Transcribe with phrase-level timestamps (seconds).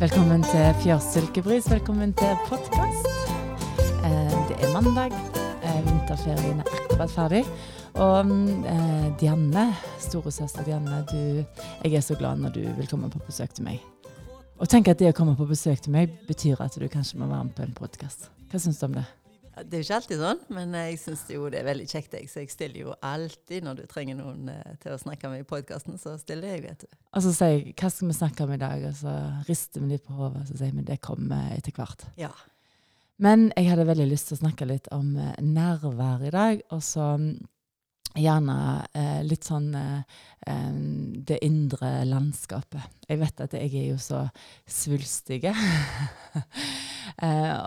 [0.00, 1.70] Velkommen til Fjørsilkebris.
[1.70, 3.06] Velkommen til podkast.
[4.04, 5.14] Eh, det er mandag.
[5.62, 7.44] Eh, vinterferien er akkurat ferdig.
[7.94, 8.32] Og
[8.66, 9.68] eh, Dianne,
[10.02, 11.44] storesøster Dianne, du,
[11.84, 13.78] jeg er så glad når du vil komme på besøk til meg.
[14.58, 17.30] Og tenk at det å komme på besøk til meg betyr at du kanskje må
[17.30, 18.30] være med på en podkast.
[18.50, 19.06] Hva syns du om det?
[19.62, 22.16] Det er jo ikke alltid sånn, men jeg syns jo det er veldig kjekt.
[22.18, 22.26] Jeg.
[22.30, 25.46] Så jeg stiller jo alltid når du trenger noen eh, til å snakke med i
[25.46, 26.96] podkasten, så stiller jeg, vet du.
[27.14, 29.14] Og så sier jeg 'hva skal vi snakke om i dag', og så
[29.48, 32.06] rister vi litt på hodet og så sier vi det kommer etter hvert.
[32.18, 32.32] Ja.
[33.22, 36.82] Men jeg hadde veldig lyst til å snakke litt om eh, nærvær i dag, og
[36.82, 37.38] så mm,
[38.18, 38.56] gjerne
[38.94, 40.02] eh, litt sånn eh,
[40.50, 40.74] eh,
[41.30, 42.82] det indre landskapet.
[43.06, 44.24] Jeg vet at jeg er jo så
[44.66, 45.44] svulstig.
[45.46, 45.54] eh,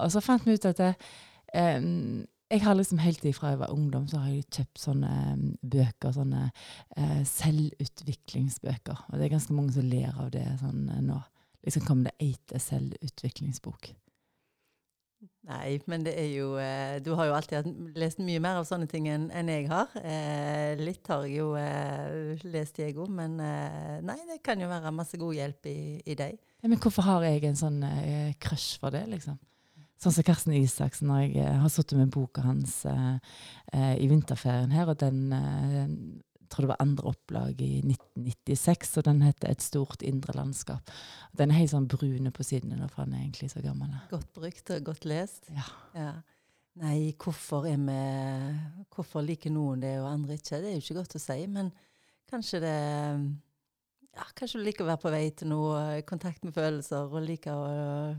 [0.02, 0.94] og så fant vi ut at det,
[1.54, 1.80] eh,
[2.48, 5.14] jeg har liksom helt ifra jeg var ungdom, så har jeg kjøpt sånne
[5.68, 9.02] bøker, sånne uh, selvutviklingsbøker.
[9.10, 11.20] Og det er ganske mange som ler av det sånn uh, nå.
[11.68, 13.92] Liksom kommer det eite selvutviklingsbok.
[15.48, 18.86] Nei, men det er jo eh, Du har jo alltid lest mye mer av sånne
[18.92, 19.94] ting enn en jeg har.
[20.02, 24.70] Eh, litt har jeg jo eh, lest, jeg òg, men eh, nei, det kan jo
[24.70, 26.38] være masse god hjelp i, i deg.
[26.62, 27.80] Ja, men hvorfor har jeg en sånn
[28.44, 29.40] crush for det, liksom?
[29.98, 33.18] Sånn som Karsten Isaksen, når jeg eh, har sittet med boka hans eh,
[33.74, 35.86] eh, i vinterferien her, og den eh,
[36.48, 40.94] jeg tror det var andre opplag i 1996, og den heter 'Et stort indre landskap'.
[41.36, 43.92] Den er helt sånn brune på sidene, for han er egentlig så gammel.
[44.10, 45.50] Godt brukt og godt lest.
[45.52, 45.68] Ja.
[45.94, 46.14] Ja.
[46.78, 50.62] Nei, hvorfor er vi Hvorfor liker noen det og andre ikke?
[50.62, 51.72] Det er jo ikke godt å si, men
[52.30, 52.78] kanskje det
[54.14, 57.54] ja, Kanskje du liker å være på vei til noe, kontakt med følelser, og liker
[57.54, 58.16] å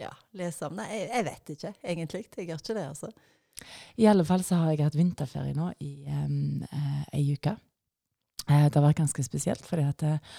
[0.00, 2.26] ja, lese om Nei, jeg, jeg vet ikke, egentlig.
[2.36, 3.12] Jeg gjør ikke det, altså.
[3.96, 6.64] I alle fall så har jeg hatt vinterferie nå i um,
[7.16, 7.54] ei uke.
[8.46, 10.34] Eh, det har vært ganske spesielt, fordi at eh,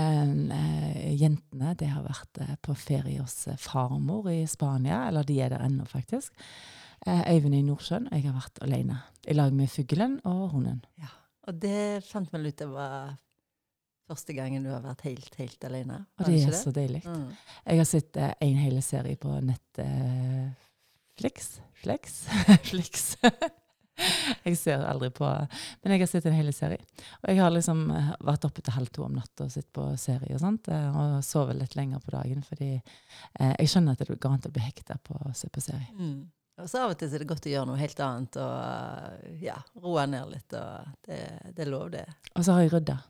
[0.00, 5.52] uh, jentene de har vært uh, på ferie hos farmor i Spania, eller de er
[5.54, 6.32] der ennå, faktisk.
[7.04, 8.94] Øyvind i Nordsjøen, og jeg har vært alene.
[9.28, 10.78] I lag med fuglen og hunden.
[11.44, 13.10] Og det fant vel ut det var
[14.08, 15.96] første gangen du har vært helt, helt alene.
[16.18, 17.02] Og det er så deilig.
[17.06, 17.28] Mm.
[17.64, 21.36] Jeg har sett uh, en hel serie på Netflix.
[21.84, 22.26] Flex?
[22.70, 23.16] Flix.
[24.46, 26.82] jeg ser aldri på Men jeg har sett en hel serie.
[27.22, 29.86] Og jeg har liksom eh, vært oppe til halv to om natta og sett på
[30.00, 30.70] serie og sånt.
[30.72, 34.48] eh, Og sovet litt lenger på dagen, fordi uh, jeg skjønner at det går an
[34.50, 35.90] å bli hekta på å se på serie.
[35.94, 36.24] Mm.
[36.62, 39.56] Og så av og til er det godt å gjøre noe helt annet og ja,
[39.82, 40.54] roe ned litt.
[40.54, 41.18] og Det,
[41.50, 42.04] det er lov, det.
[42.34, 43.00] Og så har jeg rydda.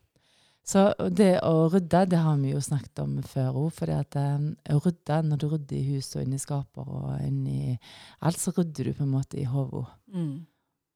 [0.64, 3.69] Så det å rydde, det har vi jo snakket om før òg.
[3.76, 7.76] For eh, å rydde, når du rydder i hus og inni skaper og inni
[8.25, 9.84] alt, så rydder du på en måte i hodet.
[10.14, 10.47] Mm.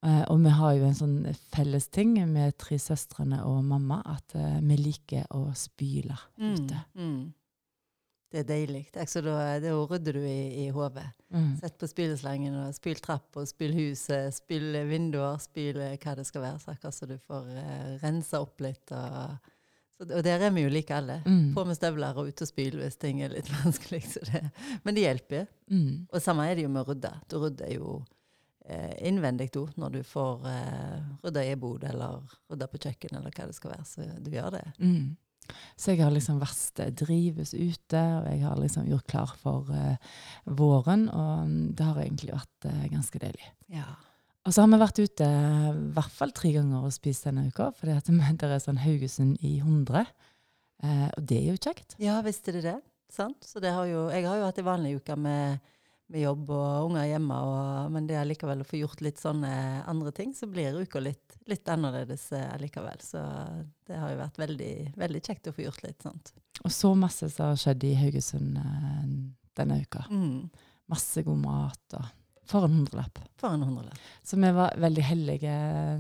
[0.07, 1.19] Eh, og vi har jo en sånn
[1.53, 6.85] felles ting med tre søstrene og mamma, at eh, vi liker å spyle ute.
[6.97, 7.35] Mm.
[8.29, 8.83] Det er deilig.
[8.93, 11.07] Det så da, da rydder du i, i hodet.
[11.33, 11.55] Mm.
[11.61, 16.27] Sett på spyleslangen og spyl trapp og spyl huset, spyl vinduer, spyl eh, hva det
[16.29, 16.61] skal være.
[16.63, 18.93] Så akkurat så du får uh, rensa opp litt.
[18.93, 19.55] Og,
[19.99, 21.21] så, og der er vi jo like alle.
[21.27, 21.55] Mm.
[21.57, 24.05] På med støvler og ut og spyle hvis ting er litt vanskelig.
[24.15, 24.45] Så det,
[24.85, 25.49] men det hjelper.
[25.71, 26.07] Mm.
[26.13, 27.13] Og samme er det jo med å rydde.
[27.31, 27.95] Du rydder jo
[28.69, 32.21] eh, innvendig òg når du får eh, rydda i en bod eller
[32.53, 33.89] rydda på kjøkken eller hva det skal være.
[33.89, 34.67] Så du gjør det.
[34.79, 35.17] Mm.
[35.79, 39.97] Så jeg har liksom verste drives ute, og jeg har liksom gjort klar for eh,
[40.45, 41.09] våren.
[41.09, 43.51] Og mm, det har egentlig vært eh, ganske deilig.
[43.73, 43.89] Ja.
[44.49, 47.69] Og så har vi vært ute i hvert fall tre ganger og spist denne uka,
[47.69, 50.07] at det er sånn Haugesund i 100.
[50.89, 51.97] Eh, og det er jo kjekt.
[52.01, 52.79] Ja, visste du det?
[53.13, 53.45] Sant?
[53.45, 55.61] Så det har jo, jeg har jo hatt en vanlig uke med,
[56.09, 59.51] med jobb og unger hjemme, og, men det er likevel å få gjort litt sånne
[59.91, 63.05] andre ting, så blir uka litt, litt annerledes eh, likevel.
[63.05, 63.21] Så
[63.85, 66.33] det har jo vært veldig, veldig kjekt å få gjort litt sånt.
[66.65, 69.13] Og så masse som har skjedd i Haugesund eh,
[69.61, 70.07] denne uka.
[70.09, 70.49] Mm.
[70.89, 72.15] Masse god mat og
[72.49, 73.19] For en hundrelapp.
[73.37, 73.99] For en hundrelapp.
[74.25, 75.57] Så vi var veldig heldige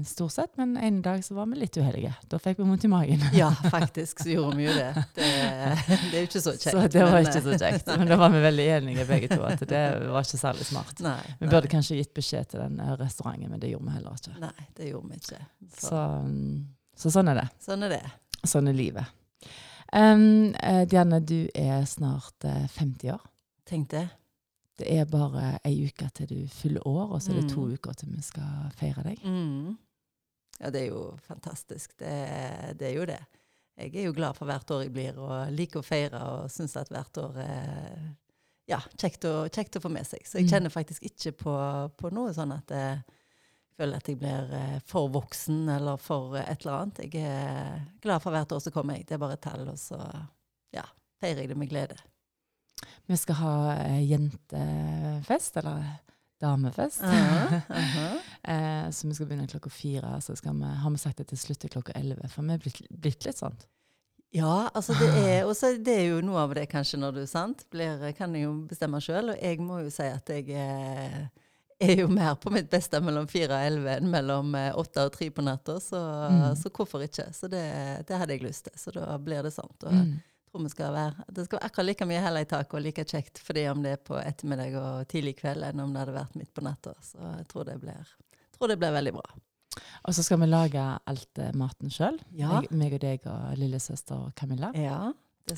[0.08, 2.14] stort sett, men en dag så var vi litt uheldige.
[2.24, 3.24] Da fikk vi vondt i magen.
[3.36, 5.02] Ja, faktisk så gjorde vi jo det.
[5.18, 5.28] Det,
[5.84, 6.70] det er jo ikke så kjekt.
[6.72, 7.92] Så det var men, ikke så eh, kjekt.
[8.00, 11.02] Men da var vi veldig enige begge to at det var ikke særlig smart.
[11.04, 14.16] Nei, Vi burde kanskje gitt beskjed til den eh, restauranten, men det gjorde vi heller
[14.22, 14.36] ikke.
[14.46, 15.40] Nei, det gjorde vi ikke.
[15.68, 16.02] Så, Så,
[16.32, 16.56] mm,
[17.04, 17.48] så sånn er det.
[17.68, 18.04] sånn er det.
[18.48, 19.16] Sånn er livet.
[19.92, 20.54] Um,
[20.88, 23.28] Dianne, du er snart eh, 50 år.
[23.68, 24.06] Tenk det.
[24.78, 27.72] Det er bare ei uke til du fyller år, og så er det to Mm.
[27.74, 29.18] uker til vi skal feire deg.
[29.24, 29.76] Mm.
[30.60, 31.96] Ja, det er jo fantastisk.
[31.98, 33.18] Det, det er jo det.
[33.78, 36.76] Jeg er jo glad for hvert år jeg blir, og liker å feire og syns
[36.76, 38.14] at hvert år er
[38.68, 40.26] ja, kjekt å, kjekt å få med seg.
[40.26, 40.50] Så jeg Mm.
[40.50, 41.54] kjenner faktisk ikke på,
[41.96, 42.98] på noe sånn at jeg
[43.78, 46.98] føler at jeg blir eh, for voksen eller for et eller annet.
[47.06, 48.94] Jeg er glad for hvert år som kommer.
[48.98, 49.06] jeg.
[49.06, 49.98] Det er bare et tall, og så
[50.74, 50.82] ja,
[51.22, 51.96] feirer jeg det med glede.
[53.06, 55.84] Vi skal ha eh, jentefest, eller
[56.40, 57.02] damefest.
[57.02, 58.06] Aha, aha.
[58.52, 60.20] eh, så vi skal begynne klokka fire.
[60.20, 63.26] Så vi, har vi sagt at det slutter klokka elleve, for vi er blitt, blitt
[63.26, 63.56] litt sånn.
[64.36, 67.62] Ja, altså det er, også, det er jo noe av det kanskje når du sant,
[67.72, 69.32] blir, kan jeg jo bestemme sjøl.
[69.32, 71.30] Og jeg må jo si at jeg er,
[71.80, 75.14] er jo mer på mitt beste mellom fire og elleve enn mellom eh, åtte og
[75.16, 75.78] tre på natta.
[75.80, 75.96] Så,
[76.28, 76.52] Mm.
[76.60, 77.30] så hvorfor ikke?
[77.32, 77.64] Så det,
[78.06, 78.76] det hadde jeg lyst til.
[78.78, 79.72] Så da blir det sånn.
[79.80, 80.18] Og Mm.
[80.66, 83.42] Jeg skal være, det skal være akkurat like mye heller i taket og like kjekt
[83.44, 86.50] fordi om det er på ettermiddag og tidlig kveld enn om det hadde vært midt
[86.54, 86.96] på natta.
[87.04, 88.16] Så jeg tror det blir,
[88.56, 89.28] tror det blir veldig bra.
[90.08, 92.18] Og så skal vi lage alt eh, maten sjøl.
[92.34, 92.58] Ja.
[92.70, 94.72] Meg og deg og lillesøster Camilla.
[94.74, 95.12] Ja,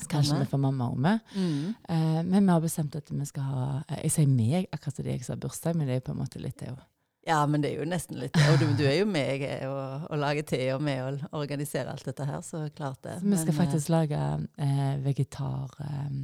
[0.07, 1.19] Kanskje vi får mamma òg med.
[1.35, 1.73] Mm.
[1.89, 5.05] Eh, men vi har bestemt at vi skal ha eh, Jeg sier meg, akkurat som
[5.05, 6.79] det jeg sa bursdag, men det er på en måte litt det òg.
[7.27, 10.07] Ja, men det er jo nesten litt Og du, du er jo med jeg, og,
[10.09, 13.19] og lager te og med å organisere alt dette her, så klart det.
[13.21, 14.21] Så vi skal Men, faktisk lage
[14.57, 16.15] eh, vegetar eh,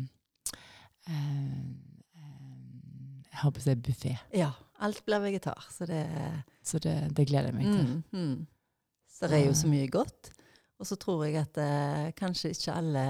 [1.08, 1.68] eh,
[2.18, 4.16] eh, Jeg håper å si buffé.
[4.18, 4.52] eh, Ja.
[4.80, 6.04] Alt blir vegetar, så det
[6.62, 7.86] Så det, det gleder jeg meg til.
[7.88, 8.48] mm, mm.
[9.10, 10.32] Så det er jo så mye godt.
[10.80, 13.06] Og så tror jeg at eh, kanskje ikke alle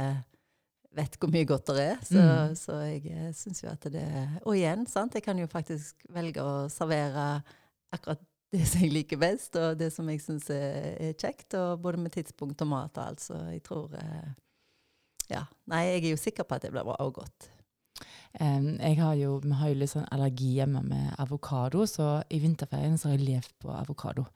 [0.95, 1.97] vet hvor mye godt det er.
[2.07, 2.55] Så, Mm.
[2.55, 4.05] så jeg eh, syns jo at det
[4.45, 7.43] Og igjen, sant, jeg kan jo faktisk velge å servere
[7.95, 8.23] akkurat
[8.55, 12.15] det som jeg liker best, og det som jeg syns er, kjekt, og både med
[12.15, 13.23] tidspunkt og mat og alt.
[13.23, 14.33] Så jeg tror eh,
[15.27, 15.43] Ja.
[15.67, 17.49] Nei, jeg er jo sikker på at det blir bra og godt.
[18.39, 22.39] Um, jeg har jo, vi har jo litt sånn allergi hjemme med avokado, så i
[22.39, 24.27] vinterferien så har jeg levd på avokado.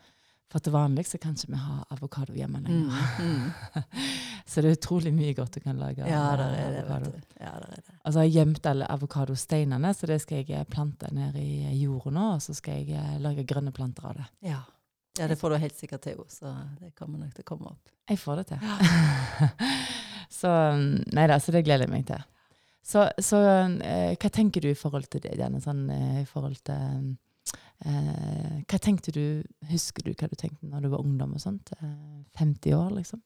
[0.52, 3.12] For til vanlig så kan ikke vi ha avokado hjemme lenger.
[3.24, 3.86] Mm.
[4.52, 7.12] Så det er utrolig mye godt du kan lage Ja, av avokado.
[7.40, 7.54] Ja.
[8.02, 12.12] Altså, jeg har gjemt alle avokadosteinene, så det skal jeg eh, plante ned i jorda
[12.18, 14.28] nå, og så skal jeg eh, lage grønne planter av det.
[14.50, 14.60] Ja.
[15.20, 16.52] ja, det får du helt sikkert til, så
[16.82, 17.96] det kommer nok til å komme opp.
[18.12, 19.56] Jeg får det til.
[20.42, 20.52] så
[21.16, 22.28] nei da, så det gleder jeg meg til.
[22.84, 23.40] Så, så
[23.86, 25.62] eh, hva tenker du i forhold til det, Janne?
[25.64, 27.14] Sånn, eh, i forhold til
[27.86, 31.72] eh, Hva tenkte du Husker du hva du tenkte når du var ungdom og sånt?
[31.82, 33.22] Eh, 50 år, liksom?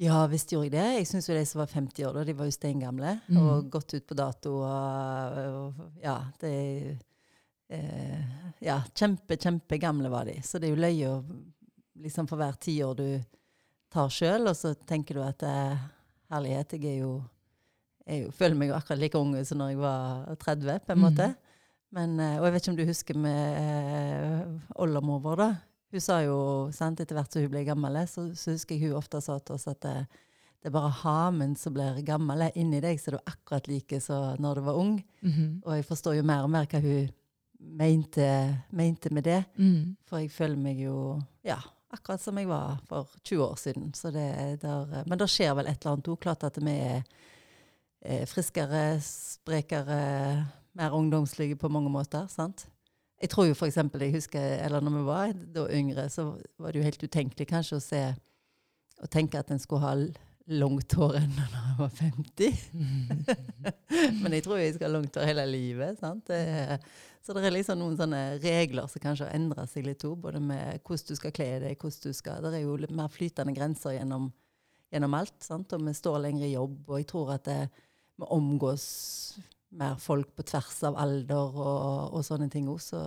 [0.00, 0.84] Ja, visst gjorde jeg det.
[0.96, 3.36] Jeg syns jo de som var 50 år, da, de var jo steingamle Mm.
[3.42, 4.54] og gått ut på dato.
[4.64, 5.40] Og,
[5.76, 6.96] og ja, det
[7.68, 8.22] eh,
[8.64, 10.38] Ja, kjempe, kjempegamle var de.
[10.42, 11.20] Så det er jo løye å
[12.00, 13.06] liksom for hver tiår du
[13.92, 15.76] tar sjøl, og så tenker du at eh,
[16.32, 17.12] herlighet, jeg er jo
[18.06, 20.92] jeg er jo, føler meg jo akkurat like ung som når jeg var 30, på
[20.96, 21.04] en Mm.
[21.96, 25.50] Men, eh, og jeg vet ikke om du husker med eh, oldemor vår, da.
[25.90, 26.38] Hun sa jo,
[26.74, 29.56] sant, etter hvert som hun ble gammel, så, så husker jeg hun ofte sa til
[29.56, 29.94] oss at det,
[30.60, 32.46] det er bare hamen som blir gammel.
[32.54, 35.00] Inni deg så er du akkurat like som når du var ung.
[35.24, 35.48] Mhm.
[35.64, 37.10] Og jeg forstår jo mer og mer hva hun
[37.60, 38.28] mente,
[38.70, 39.42] mente med det.
[39.58, 39.96] Mm.
[40.08, 41.58] For jeg føler meg jo ja,
[41.92, 43.90] akkurat som jeg var for 20 år siden.
[43.94, 46.20] Så det der, men det skjer vel et eller annet òg.
[46.22, 47.02] Klart at vi er
[48.00, 50.00] eh, friskere, sprekere,
[50.76, 52.26] mer ungdomslige på mange måter.
[52.28, 52.66] sant?
[53.20, 56.80] Jeg tror jo eksempel, jeg husker, eller når vi var da yngre, så var det
[56.80, 58.02] jo helt utenkelig kanskje å se
[59.00, 59.94] og tenke at en skulle ha
[60.50, 62.56] langt hår ennå når jeg var 50.
[64.22, 66.00] Men jeg tror jeg skal ha langt hår hele livet.
[66.00, 66.32] sant?
[67.20, 70.40] Så det er liksom noen sånne regler som kanskje har endra seg litt òg, både
[70.42, 73.54] med hvordan du skal kle deg, hvordan du skal Det er jo litt mer flytende
[73.56, 74.30] grenser gjennom,
[74.92, 75.36] gjennom alt.
[75.44, 75.72] sant?
[75.76, 77.60] Og vi står lenger i jobb, og jeg tror at det,
[78.20, 78.86] vi omgås
[79.70, 82.80] mer folk på tvers av alder og, og sånne ting òg.
[82.82, 83.00] Så,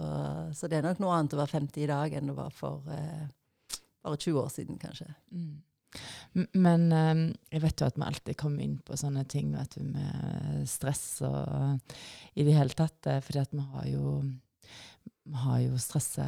[0.56, 2.88] så det er nok noe annet å være 50 i dag enn det var for
[2.94, 3.28] eh,
[4.04, 5.10] bare 20 år siden, kanskje.
[5.36, 5.62] Mm.
[6.58, 9.84] Men eh, jeg vet jo at vi alltid kommer inn på sånne ting vet du,
[9.94, 11.84] med stress og
[12.34, 13.12] i det hele tatt.
[13.12, 14.16] eh, Fordi vi har jo,
[15.36, 16.28] vi jo stressa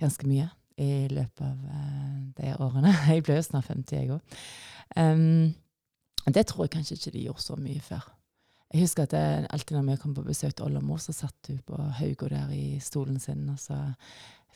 [0.00, 0.50] ganske mye
[0.82, 2.92] i løpet av eh, de årene.
[3.14, 4.36] Jeg ble jo snart 50, jeg òg.
[6.34, 8.04] det tror jeg kanskje ikke de gjorde så mye før.
[8.72, 11.60] Jeg husker at det, alltid når vi kom på besøk til oldemor, så satt hun
[11.66, 13.76] på Haugo der i stolen sin, og så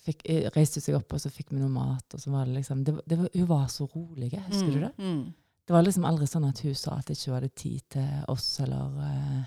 [0.08, 2.14] fikk, eh, reiste hun seg opp, og så fikk vi noe mat.
[2.14, 4.92] og så var det liksom, det, det var, Hun var så rolig, husker du det?
[4.98, 5.22] Mm.
[5.68, 8.10] Det var liksom aldri sånn at hun sa at det ikke var det tid til
[8.32, 9.46] oss, eller uh,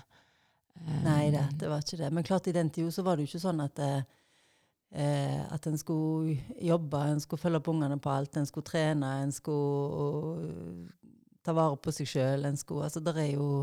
[1.02, 2.10] Nei, det, det var ikke det.
[2.14, 5.76] Men klart i den tida så var det jo ikke sånn at eh, at en
[5.78, 11.12] skulle jobbe, en skulle følge opp ungene på alt, en skulle trene, en skulle uh,
[11.44, 12.46] ta vare på seg sjøl.
[12.48, 13.62] Altså, det er jo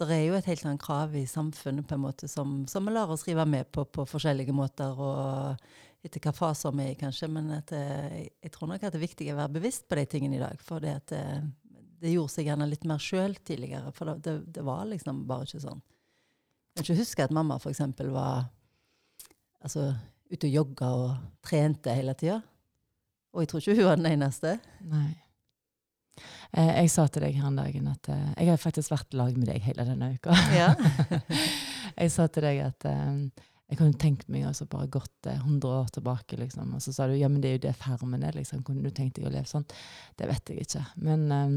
[0.00, 2.94] der er jo et helt annet krav i samfunnet på en måte som, som vi
[2.94, 4.98] lar oss rive med på på forskjellige måter.
[4.98, 5.60] og
[6.04, 7.28] etter hva faser vi er i, kanskje.
[7.32, 10.04] Men at, eh, jeg tror nok at det er viktig å være bevisst på de
[10.10, 10.60] tingene i dag.
[10.60, 11.46] For det, at, eh,
[12.00, 13.92] det gjorde seg gjerne litt mer sjøl tidligere.
[13.96, 15.80] For det, det, det var liksom bare ikke sånn.
[16.74, 18.50] Jeg kan ikke huske at mamma eksempel var
[19.62, 19.94] altså,
[20.28, 21.10] ute og jogga og
[21.46, 22.42] trente hele tida.
[23.34, 24.58] Og jeg tror ikke hun var den eneste.
[24.90, 25.08] Nei.
[26.52, 29.18] Eh, jeg sa til deg her en dagen at eh, jeg har faktisk vært i
[29.18, 30.36] lag med deg hele denne uka.
[30.54, 30.70] Ja.
[32.00, 35.70] jeg sa til deg at eh, jeg kunne tenkt meg altså bare gått eh, 100
[35.72, 36.74] år tilbake, liksom.
[36.76, 38.62] Og så sa du ja, men det er jo det fermen er, liksom.
[38.66, 39.64] Kunne du tenkt deg å leve sånn?
[40.18, 40.84] Det vet jeg ikke.
[41.06, 41.56] Men eh,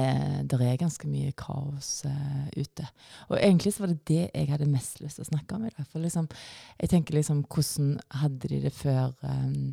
[0.00, 2.88] eh, det er ganske mye kaos eh, ute.
[3.30, 5.72] Og egentlig så var det det jeg hadde mest lyst til å snakke om i
[5.72, 5.88] dag.
[5.92, 6.28] For liksom,
[6.82, 9.14] jeg tenker liksom, hvordan hadde de det før?
[9.22, 9.72] eh,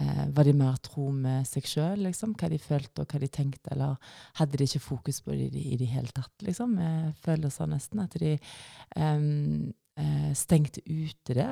[0.00, 2.34] eh, var de mer tro med seg sjøl, liksom?
[2.38, 3.72] Hva de følte og hva de tenkte?
[3.74, 3.96] Eller
[4.40, 6.76] hadde de ikke fokus på det i, det hele tatt, liksom?
[6.78, 8.04] Med følelser, nesten.
[8.04, 11.50] At de eh, stengte ute det,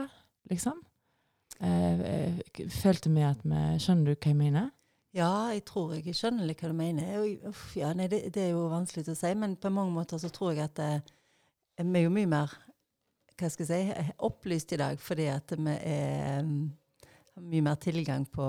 [0.51, 0.83] liksom.
[1.63, 4.71] Eh, eh, følte vi at vi Skjønner du hva jeg mener?
[5.13, 7.25] Ja, jeg tror jeg skjønner litt hva du mener.
[7.51, 10.33] Uff, ja, nei, det, det er jo vanskelig å si, men på mange måter så
[10.33, 11.11] tror jeg at eh,
[11.83, 12.55] vi er jo mye mer
[13.37, 16.47] hva skal jeg si, opplyst i dag, fordi at vi er har
[17.41, 18.45] mye mer tilgang på,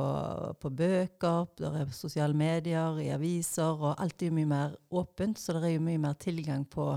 [0.60, 5.40] på bøker, der er sosiale medier, i aviser, og alt er jo mye mer åpent,
[5.40, 6.90] så det er jo mye mer tilgang på,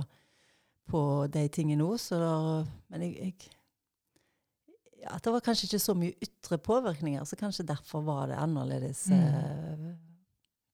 [0.90, 1.92] på de tingene nå.
[2.02, 3.52] Så der, men jeg, jeg
[5.06, 9.06] ja, Det var kanskje ikke så mye ytre påvirkninger, så kanskje derfor var det annerledes
[9.06, 9.20] Mm.
[9.20, 9.94] eh,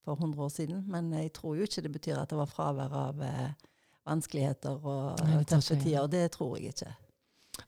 [0.05, 0.85] for 100 år siden.
[0.91, 3.53] Men jeg tror jo ikke det betyr at det var fravær av eh,
[4.09, 6.09] vanskeligheter og tøffe tider.
[6.11, 6.95] Det tror jeg ikke.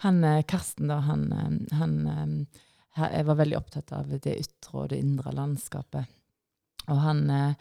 [0.02, 2.62] Han eh, Karsten, da, han, eh, han eh,
[2.96, 6.06] her- jeg var veldig opptatt av det ytre og det indre landskapet.
[6.92, 7.54] Og han eh,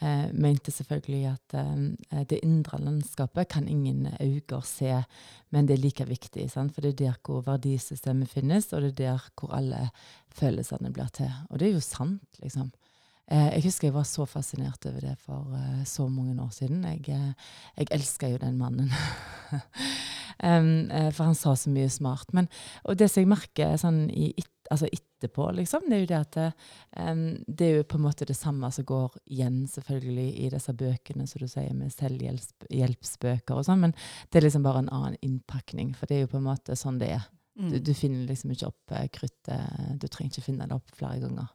[0.00, 5.02] eh, mente selvfølgelig at eh, det indre landskapet kan ingen øyne se,
[5.50, 6.50] men det er like viktig.
[6.50, 6.74] Sant?
[6.74, 9.90] For det er der hvor verdisystemet finnes, og det er der hvor alle
[10.32, 11.30] følelsene blir til.
[11.50, 12.70] Og det er jo sant, liksom.
[13.30, 16.82] Eh, jeg husker jeg var så fascinert over det for eh, så mange år siden.
[16.84, 18.90] Jeg, eh, jeg elska jo den mannen.
[20.48, 22.32] um, for han sa så mye smart.
[22.34, 22.48] Men,
[22.82, 26.18] og det som jeg merker sånn i, et, altså etterpå, liksom, det er jo det
[26.20, 26.36] at
[26.96, 30.72] em, det er jo på en måte det samme som går igjen selvfølgelig i disse
[30.78, 33.94] bøkene, som du sier, med selvhjelpsbøker og sånn, men
[34.30, 37.00] det er liksom bare en annen innpakning, for det er jo på en måte sånn
[37.02, 37.26] det er.
[37.58, 37.72] Mm.
[37.72, 41.18] Du, du finner liksom ikke opp eh, kruttet, du trenger ikke finne det opp flere
[41.24, 41.50] ganger.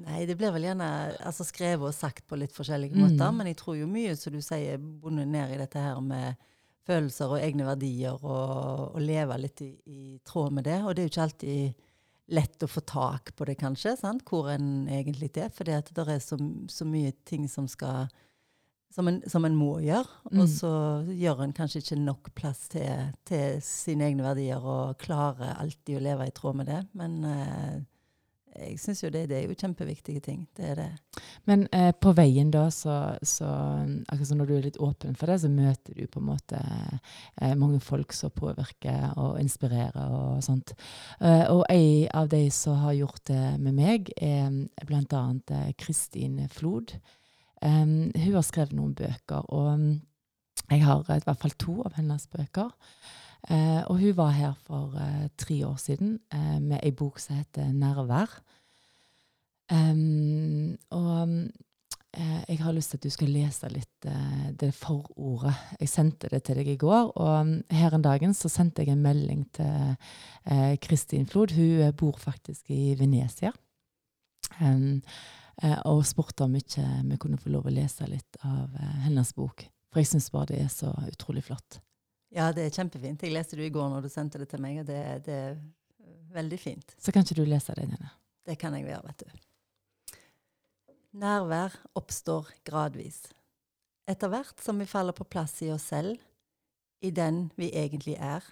[0.00, 0.86] Nei, det blir vel gjerne
[1.28, 3.02] altså, skrevet og sagt på litt forskjellige Mm.
[3.02, 6.38] måter, men jeg tror jo mye, som du sier, bundet ned i dette her med
[6.88, 10.78] følelser og egne verdier, og, og leve litt i, i tråd med det.
[10.84, 11.86] Og det er jo ikke alltid
[12.30, 14.24] lett å få tak på det, kanskje, sant?
[14.28, 15.50] hvor en egentlig er.
[15.54, 16.38] For det er så,
[16.70, 18.08] så mye ting som skal
[18.90, 20.40] som en, som en må gjøre, Mm.
[20.42, 20.70] og så
[21.06, 26.02] gjør en kanskje ikke nok plass til, til sine egne verdier og klarer alltid å
[26.02, 26.80] leve i tråd med det.
[26.98, 27.76] Men eh,
[28.58, 30.42] jeg syns jo det, det er jo kjempeviktige ting.
[30.56, 30.88] Det det.
[31.48, 33.48] Men eh, på veien da, så, så
[34.24, 37.54] som når du er litt åpen for det, så møter du på en måte eh,
[37.58, 40.74] mange folk som påvirker og inspirerer og sånt.
[41.20, 44.50] Eh, og ei av de som har gjort det med meg, er
[44.88, 46.96] blant annet eh, Kristin Flod.
[47.60, 49.88] Um, hun har skrevet noen bøker, og um,
[50.70, 52.70] jeg har i hvert fall to av hennes bøker.
[53.48, 57.36] Eh, og hun var her for eh, tre år siden eh, med ei bok som
[57.40, 58.40] heter 'Nærvær'.
[59.70, 61.28] Um, og
[62.18, 65.54] eh, jeg har lyst til at du skal lese litt eh, det forordet.
[65.80, 69.02] Jeg sendte det til deg i går, og um, her en så sendte jeg en
[69.02, 69.96] melding til
[70.82, 71.54] Kristin Flod.
[71.54, 73.52] Hun bor faktisk i Venezia.
[74.60, 75.02] Um,
[75.84, 78.72] og spurte om ikke vi kunne få lov å lese litt av
[79.04, 79.68] hennes bok.
[79.92, 81.80] For jeg syns bare det er så utrolig flott.
[82.34, 83.22] Ja, det er kjempefint.
[83.26, 85.60] Jeg leste det i går når du sendte det til meg, og det, det er
[86.34, 86.94] veldig fint.
[86.98, 88.12] Så kan ikke du lese det, Nene?
[88.46, 89.40] Det kan jeg gjøre, vet du.
[91.20, 93.24] Nærvær oppstår gradvis.
[94.10, 96.22] Etter hvert som vi faller på plass i oss selv,
[97.02, 98.44] i den vi egentlig er.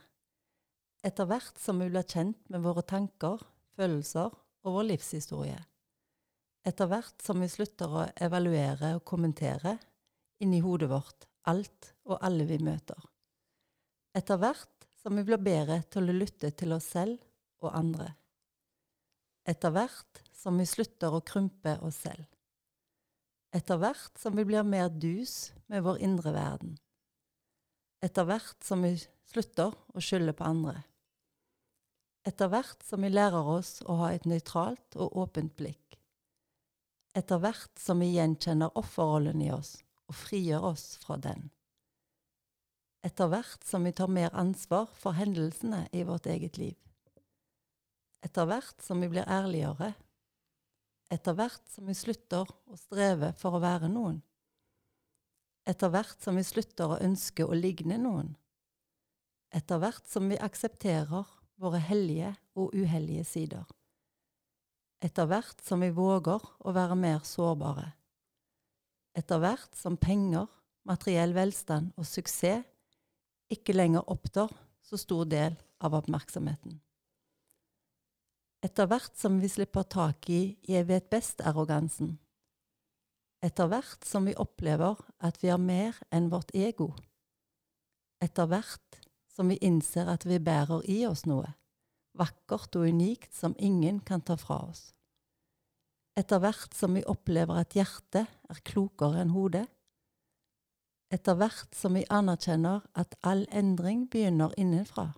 [1.07, 3.43] Etter hvert som vi blir kjent med våre tanker,
[3.79, 5.59] følelser og vår livshistorie.
[6.67, 9.77] Etter hvert som vi slutter å evaluere og kommentere
[10.43, 12.99] inni hodet vårt alt og alle vi møter.
[14.19, 17.21] Etter hvert som vi blir bedre til å lytte til oss selv
[17.63, 18.09] og andre.
[19.47, 22.27] Etter hvert som vi slutter å krympe oss selv.
[23.55, 26.75] Etter hvert som vi blir mer dus med vår indre verden.
[28.05, 28.97] Etter hvert som vi
[29.31, 30.83] slutter å skylde på andre.
[32.27, 35.97] Etter hvert som vi lærer oss å ha et nøytralt og åpent blikk.
[37.17, 39.77] Etter hvert som vi gjenkjenner offerrollen i oss
[40.09, 41.49] og frigjør oss fra den.
[43.07, 46.75] Etter hvert som vi tar mer ansvar for hendelsene i vårt eget liv.
[48.27, 49.93] Etter hvert som vi blir ærligere.
[51.11, 54.19] Etter hvert som vi slutter å streve for å være noen.
[55.69, 58.35] Etter hvert som vi slutter å ønske å ligne noen.
[59.55, 61.29] Etter hvert som vi aksepterer
[61.59, 63.65] våre hellige og uhellige sider.
[65.01, 67.93] Etter hvert som vi våger å være mer sårbare.
[69.19, 70.47] etter hvert som penger,
[70.87, 72.63] materiell velstand og suksess
[73.53, 74.53] ikke lenger opptar
[74.85, 76.79] så stor del av oppmerksomheten.
[78.65, 82.19] Etter hvert som vi slipper tak i 'jeg vet best'-arrogansen.
[83.43, 86.95] Etter hvert som vi opplever at vi har mer enn vårt ego.
[88.21, 91.55] Etter hvert som vi innser at vi bærer i oss noe,
[92.19, 94.93] vakkert og unikt som ingen kan ta fra oss.
[96.19, 99.69] Etter hvert som vi opplever at hjertet er klokere enn hodet.
[101.09, 105.15] Etter hvert som vi anerkjenner at all endring begynner innenfra.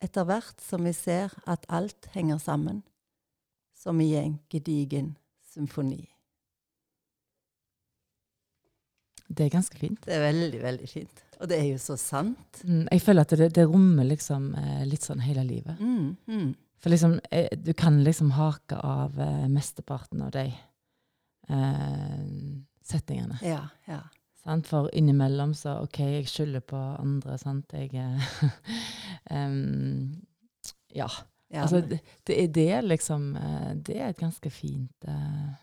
[0.00, 2.82] Etter hvert som vi ser at alt henger sammen,
[3.76, 5.14] som i en gedigen
[5.52, 6.06] symfoni.
[9.28, 10.00] Det er ganske fint.
[10.04, 11.22] Det er veldig, veldig fint.
[11.40, 12.60] Og det er jo så sant.
[12.64, 15.80] Mm, jeg føler at det, det rommer liksom eh, litt sånn hele livet.
[15.80, 16.50] Mm, mm.
[16.80, 20.44] For liksom, eh, du kan liksom hake av eh, mesteparten av de
[21.48, 22.20] eh,
[22.84, 23.40] setningene.
[23.42, 24.02] Ja, ja.
[24.44, 24.66] Sant?
[24.68, 27.72] For innimellom så OK, jeg skylder på andre, sant.
[27.72, 27.90] Jeg
[29.30, 30.22] em,
[30.94, 31.06] Ja.
[31.50, 31.62] ja.
[31.62, 33.36] Altså, det, det er det, liksom.
[33.36, 35.54] eh, Det er et ganske fint uh,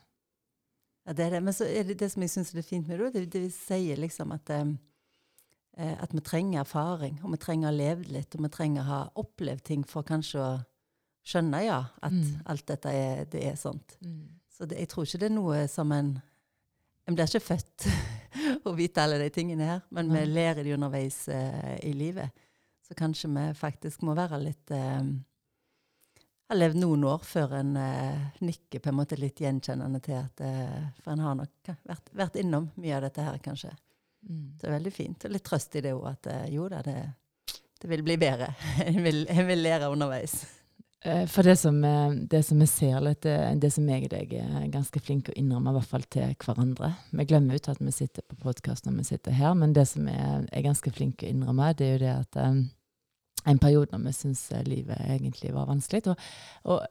[1.05, 1.43] Ja, det er det.
[1.43, 3.97] Men så er det det som jeg syns er fint med det, det, det sier
[3.97, 4.73] liksom at, eh,
[5.77, 8.81] eh, at vi trenger erfaring, og vi trenger å ha levd litt, og vi trenger
[8.83, 10.51] å ha opplevd ting for kanskje å
[11.25, 12.41] skjønne, ja, at Mm.
[12.49, 13.97] alt dette er, det er sånt.
[14.49, 16.21] Så det, jeg tror ikke det er noe som en
[17.07, 17.87] En blir ikke født
[18.69, 22.29] å vite alle de tingene her, men vi lærer det underveis uh, i livet.
[22.87, 24.99] Så kanskje vi faktisk må være litt uh,
[26.51, 30.43] Har levd noen år før en uh, nikker på en måte litt gjenkjennende til at
[30.43, 33.71] eh, For en har nok vært, vært innom mye av dette her, kanskje.
[34.27, 34.45] mm.
[34.59, 35.25] Så det er veldig fint.
[35.25, 36.97] Og litt trøst i det òg, at eh, jo da, det,
[37.81, 38.51] det vil bli bedre.
[38.89, 40.41] En vil, en vil lære underveis.
[41.01, 44.09] Eh, For det som, eh, det som vi ser litt, eh, det som jeg og
[44.09, 47.79] deg er ganske flinke å innrømme, i hvert fall til hverandre Vi glemmer ut at
[47.79, 51.25] vi sitter på podkast når vi sitter her, men det som jeg er ganske flinke
[51.25, 52.37] å innrømme, det er jo det at
[53.47, 56.17] en periode når vi syns livet egentlig var vanskelig, og,
[56.65, 56.85] og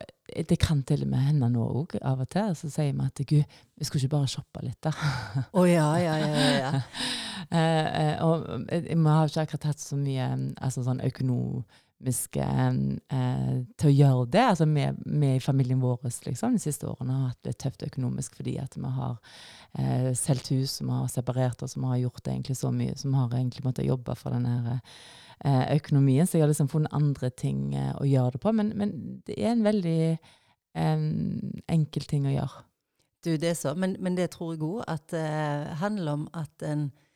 [0.49, 3.21] det kan til og med hende nå òg, av og til, så sier vi at
[3.25, 3.43] gud,
[3.77, 4.91] vi skulle ikke bare shoppe litt, da.
[5.53, 6.33] Å ja, ja, ja.
[6.35, 6.81] ja, ja.
[7.51, 10.27] Eh, eh, og vi har ikke akkurat hatt så mye
[10.61, 11.67] altså sånn økonomisk
[12.01, 12.67] eh,
[13.17, 14.43] eh, til å gjøre det.
[14.53, 14.85] Altså vi,
[15.27, 18.93] i familien vår liksom, de siste årene har hatt det tøft økonomisk fordi at vi
[18.97, 19.17] har
[19.77, 23.13] eh, solgt hus, som har separert oss, som har gjort det egentlig så mye, som
[23.19, 24.81] har egentlig måttet jobbe for den her
[25.45, 26.27] eh, økonomien.
[26.27, 28.55] Så jeg har liksom funnet andre ting eh, å gjøre det på.
[28.57, 31.07] Men, men det er en veldig eh,
[31.77, 32.65] enkel ting å gjøre.
[33.21, 33.75] Du, det er så.
[33.77, 37.07] Men, men det tror jeg òg at det handler om at en eh, eh,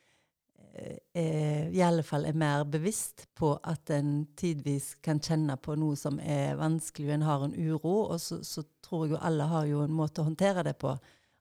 [1.16, 6.18] i alle fall er mer bevisst på at en tidvis kan kjenne på noe som
[6.20, 7.94] er vanskelig, og en har en uro.
[8.12, 10.92] Og så, så tror jeg jo alle har jo en måte å håndtere det på.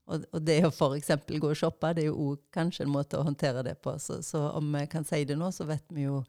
[0.06, 1.12] Og, og det å f.eks.
[1.34, 3.98] gå og shoppe, det er jo òg kanskje en måte å håndtere det på.
[4.00, 6.22] Så, så om vi kan si det nå, så vet vi jo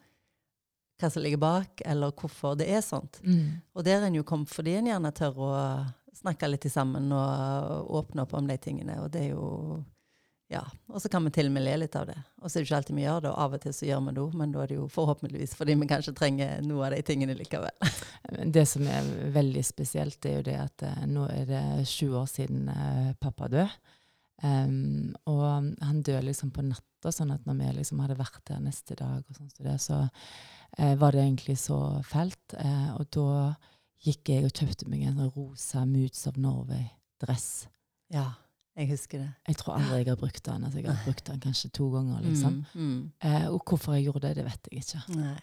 [0.97, 3.21] hva som ligger bak, eller hvorfor det er sånt.
[3.77, 5.51] Og der er en jo kommet fordi en gjerne tør å
[6.17, 8.97] snakke litt sammen og åpne opp om de tingene.
[9.05, 9.83] Og det er jo
[10.53, 10.63] Ja.
[10.87, 12.17] Og så kan vi til og med le litt av det.
[12.39, 14.05] Og så er det ikke alltid vi gjør det, og av og til så gjør
[14.05, 16.95] vi det òg, men da er det jo forhåpentligvis fordi vi kanskje trenger noe av
[16.95, 17.93] de tingene likevel.
[18.57, 22.27] Det som er veldig spesielt, er jo det at eh, nå er det sju år
[22.31, 23.69] siden eh, pappa døde.
[24.45, 25.45] Um, og
[25.81, 29.23] han døde liksom på natta, sånn at når vi liksom hadde vært der neste dag,
[29.25, 32.59] og sånn det, så uh, var det egentlig så fælt.
[32.59, 33.29] Uh, og da
[34.07, 37.49] gikk jeg og kjøpte meg en rosa Moods of Norway-dress.
[38.13, 38.35] Ja,
[38.77, 39.29] jeg husker det.
[39.49, 40.65] Jeg tror aldri jeg har brukt den.
[40.65, 42.21] Altså jeg har brukt den kanskje to ganger.
[42.23, 42.59] liksom.
[42.75, 43.13] Mm, mm.
[43.25, 45.03] Eh, og hvorfor jeg gjorde det, det vet jeg ikke.
[45.17, 45.37] Nei.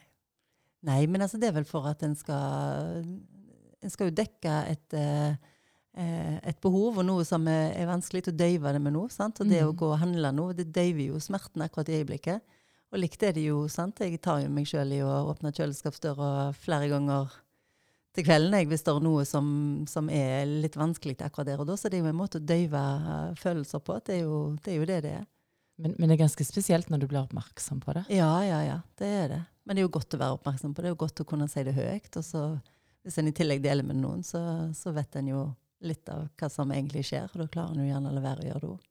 [0.84, 3.04] Nei, men altså det er vel for at en skal
[3.84, 5.36] En skal jo dekke et, eh,
[6.00, 9.10] eh, et behov og noe som er, er vanskelig til å døyve det med noe.
[9.12, 9.42] sant?
[9.42, 9.78] Og det å Mm.
[9.78, 12.42] gå og handle noe, det døyver jo smerten akkurat i øyeblikket.
[12.94, 13.98] Og likt er det jo, sant?
[14.00, 17.28] Jeg tar jo meg sjøl i å åpne kjøleskapsdøra flere ganger
[18.14, 19.48] til kvelden jeg, hvis det er noe som,
[19.90, 21.78] som er litt vanskelig akkurat der og da.
[21.80, 23.98] Så det er jo en måte å døyve eh, følelser på.
[24.06, 25.26] Det er jo det er jo det, det er.
[25.82, 28.06] Men, men det er ganske spesielt når du blir oppmerksom på det.
[28.14, 28.78] Ja, ja, ja.
[29.00, 29.42] Det er det.
[29.66, 30.86] Men det er jo godt å være oppmerksom på det.
[30.86, 32.12] Det er jo godt å kunne si det høyt.
[32.20, 32.44] Og så,
[33.02, 34.44] hvis en i tillegg deler med noen, så,
[34.78, 35.44] så vet en jo
[35.84, 37.32] litt av hva som egentlig skjer.
[37.34, 38.90] Og da klarer en jo gjerne å la være å gjøre det òg.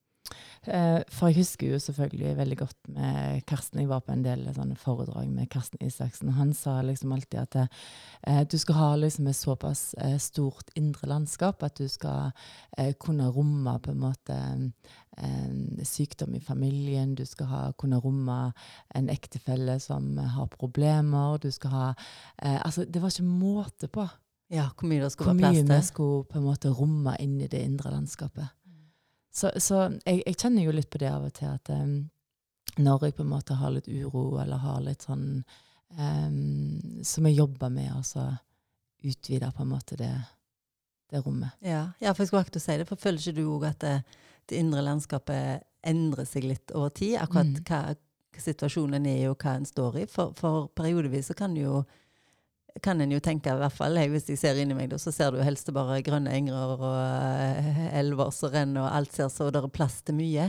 [0.62, 3.80] Eh, for jeg husker jo selvfølgelig veldig godt med Karsten.
[3.80, 6.30] Jeg var på en del sånne foredrag med Karsten Isaksen.
[6.30, 10.70] og Han sa liksom alltid at eh, du skal ha liksom et såpass eh, stort
[10.78, 12.30] indre landskap at du skal
[12.78, 14.38] eh, kunne romme på en måte
[15.18, 17.16] eh, sykdom i familien.
[17.18, 18.52] Du skal ha, kunne romme
[18.94, 21.38] en ektefelle som har problemer.
[21.42, 21.87] Du skal ha
[22.38, 24.06] eh, Altså, det var ikke måte på
[24.52, 27.48] Ja, hvor mye det hvor være mye vi skulle på en måte romme inn i
[27.50, 28.52] det indre landskapet.
[29.32, 31.96] Så, så jeg, jeg, kjenner jo litt på det av og til at um,
[32.76, 35.26] når jeg på en måte har litt uro, eller har litt sånn
[35.98, 38.30] um, Som jeg jobber med, altså
[39.02, 40.12] utvider på en måte det,
[41.10, 41.56] det rommet.
[41.64, 43.96] Ja, ja, for jeg skulle akkurat si det, for føler ikke du òg at det,
[44.46, 47.16] det, indre landskapet endrer seg litt over tid?
[47.18, 47.64] Akkurat mm.
[47.66, 50.06] hva, hva, situasjonen er, og hva en står i?
[50.12, 51.82] For, for periodevis så kan jo
[52.82, 55.35] kan en jo tenke, i hvert fall jeg, hvis jeg ser inni meg, så ser
[55.35, 59.61] du helst bare grønne enger og uh, elver som renner, og alt ser så det
[59.61, 60.48] er plass til mye.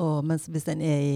[0.00, 1.14] Og mens hvis en er i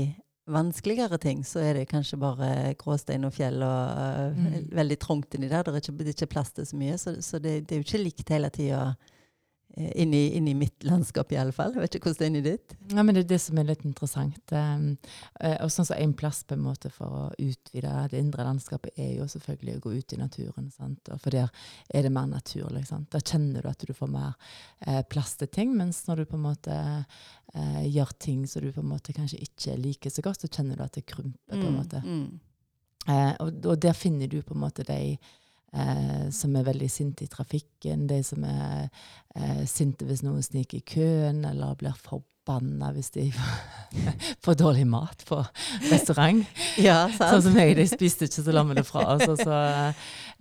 [0.50, 4.70] vanskeligere ting, så er det kanskje bare gråstein og fjell og uh, mm.
[4.76, 5.64] veldig trangt inni der.
[5.66, 7.00] Det er ikke, det er ikke plass til så mye.
[7.00, 9.13] Så, så det, det, er jo ikke likt hele tida Eh,
[9.76, 11.72] inn i, inn i, mitt landskap, i alle fall.
[11.74, 12.74] Jeg vet ikke hvordan det er inni ditt.
[12.92, 14.54] Ja, men Det er det som er litt interessant.
[14.54, 14.92] Um,
[15.40, 19.16] og sånn som En plass på en måte for å utvide det indre landskapet er
[19.18, 20.70] jo selvfølgelig å gå ut i naturen.
[20.74, 21.10] Sant?
[21.10, 21.50] Og for der
[21.90, 22.84] er det mer naturlig.
[22.86, 23.10] Sant?
[23.10, 24.34] Da kjenner du at du får mer
[24.86, 25.74] eh, plass til ting.
[25.76, 29.42] Mens når du på en måte eh, gjør ting som du på en måte kanskje
[29.42, 31.54] ikke liker så godt, så kjenner du at det krymper.
[31.54, 32.04] på en mm, måte.
[32.04, 32.42] Mm, mm.
[33.04, 35.16] Eh, og, og, der finner du på en måte de
[35.74, 38.88] eh, som er veldig sinte i trafikken, de som er
[39.36, 41.98] eh, sinte hvis noen sniker i køen, eller blir
[42.44, 43.32] forbanna hvis de
[44.44, 45.44] får dårlig mat på
[45.90, 46.44] restaurant.
[46.78, 47.30] Ja, sant.
[47.30, 49.22] Sånn som jeg, de spiste ikke så la vi det fra oss.
[49.28, 49.58] Altså,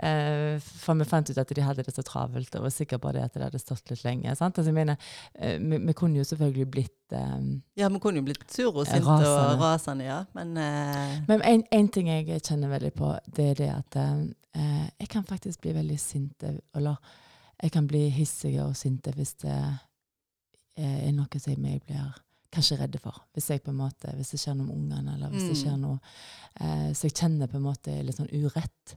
[0.02, 3.12] eh, for vi fant ut at de hadde det så travelt, og var sikre på
[3.14, 4.34] det at det hadde stått litt lenge.
[4.40, 4.58] Sant?
[4.58, 4.98] Altså, jeg mener,
[5.36, 7.38] eh, vi, vi, kunne jo selvfølgelig blitt eh,
[7.80, 10.24] Ja, vi kunne jo blitt sure og sinte og rasende, ja.
[10.34, 14.22] Men, eh, Men en, en, ting jeg kjenner veldig på, det er det at eh,
[14.58, 16.98] eh, jeg kan faktisk bli veldig sint, eller
[17.62, 19.60] jeg kan bli hissig og sint hvis det
[20.76, 22.14] er noe som jeg blir
[22.54, 23.24] kanskje redde for.
[23.34, 25.52] Hvis jeg på en måte, hvis det skjer noe med ungene, eller hvis mm.
[25.52, 25.98] det skjer noe
[26.60, 28.96] eh, Så jeg kjenner på en måte litt sånn urett.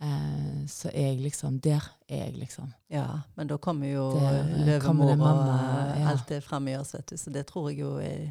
[0.00, 2.72] Eh, så er jeg liksom Der er jeg, liksom.
[2.92, 3.06] Ja,
[3.36, 6.10] men da kommer jo løvemor og ja.
[6.12, 7.16] alt det fram i oss, vet du.
[7.20, 8.30] Så det tror jeg jo er,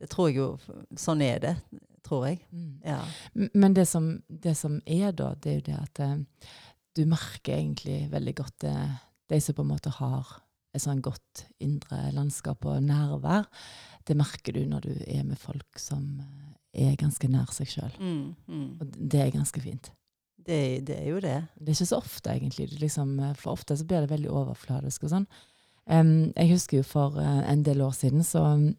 [0.00, 0.48] det tror jeg jo
[0.98, 1.56] Sånn er det,
[2.06, 2.42] tror jeg.
[2.52, 2.70] Mm.
[2.84, 3.00] Ja.
[3.54, 6.16] Men det som, det som, er da, det er jo det at eh,
[6.94, 8.76] du merker egentlig veldig godt det,
[9.32, 10.28] de som på en måte har
[10.74, 13.46] et sånn godt indre landskap og nærvær
[14.08, 17.94] det merker du når du er med folk som eh, er ganske nær seg sjøl.
[17.98, 18.66] Mm, mm.
[18.80, 19.90] Og det er ganske fint.
[20.44, 21.38] Det, det, er jo det.
[21.56, 22.68] Det er ikke så ofte, egentlig.
[22.82, 25.28] Liksom, eh, for ofte så blir det veldig overfladisk og sånn.
[25.84, 28.70] Um, jeg husker jo for uh, en del år siden så um,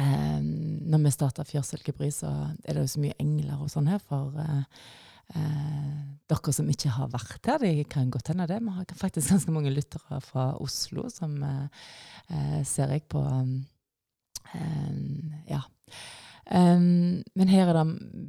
[0.00, 2.30] Når vi starta Fjørsilkebry, så
[2.64, 6.92] er det jo så mye engler og sånn her for uh, uh, dere som ikke
[6.94, 7.62] har vært her.
[7.62, 8.60] Det kan godt hende det.
[8.62, 11.34] Vi har faktisk ganske mange lyttere fra Oslo som
[12.66, 13.24] ser jeg på
[14.54, 15.62] Um, ja.
[16.50, 17.86] Um, men her er det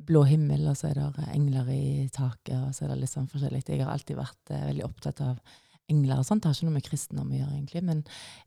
[0.08, 3.30] blå himmel, og så er det engler i taket, og så er det litt sånn
[3.30, 3.64] forskjellig.
[3.68, 5.38] Jeg har alltid vært uh, veldig opptatt av
[5.92, 6.44] engler og sånt.
[6.44, 7.84] Det har ikke noe med kristendom å gjøre, egentlig.
[7.88, 8.04] Men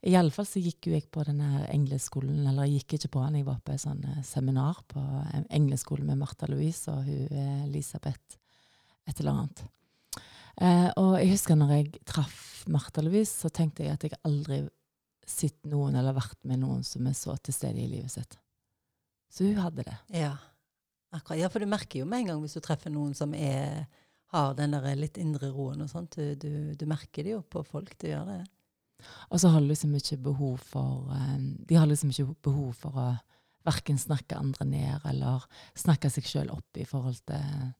[0.07, 3.49] iallfall så gikk jo jeg på denne engleskolen, eller jeg gikk ikke på den, jeg
[3.49, 8.39] var på et sånn uh, seminar på uh, engleskolen med Martha Louise og hun Elisabeth
[9.09, 9.63] et eller annet.
[11.01, 14.61] og jeg husker når jeg traff Martha Louise, så tenkte jeg at jeg aldri
[15.31, 18.37] sett noen eller vært med noen som er så til stede i livet sitt.
[19.31, 19.97] Så hun hadde det.
[20.19, 20.35] Ja,
[21.15, 21.39] akkurat.
[21.41, 23.87] Ja, for du merker jo med en gang hvis du treffer noen som er,
[24.31, 26.17] har den der litt indre roen og sånt.
[26.17, 27.97] Du, du, du, merker det jo på folk.
[27.99, 28.41] Du gjør det.
[29.31, 32.99] Og så har du liksom ikke behov for um, De har liksom ikke behov for
[33.01, 33.09] å
[33.65, 35.45] verken snakke andre ned eller
[35.77, 37.73] snakke seg sjøl opp i forhold til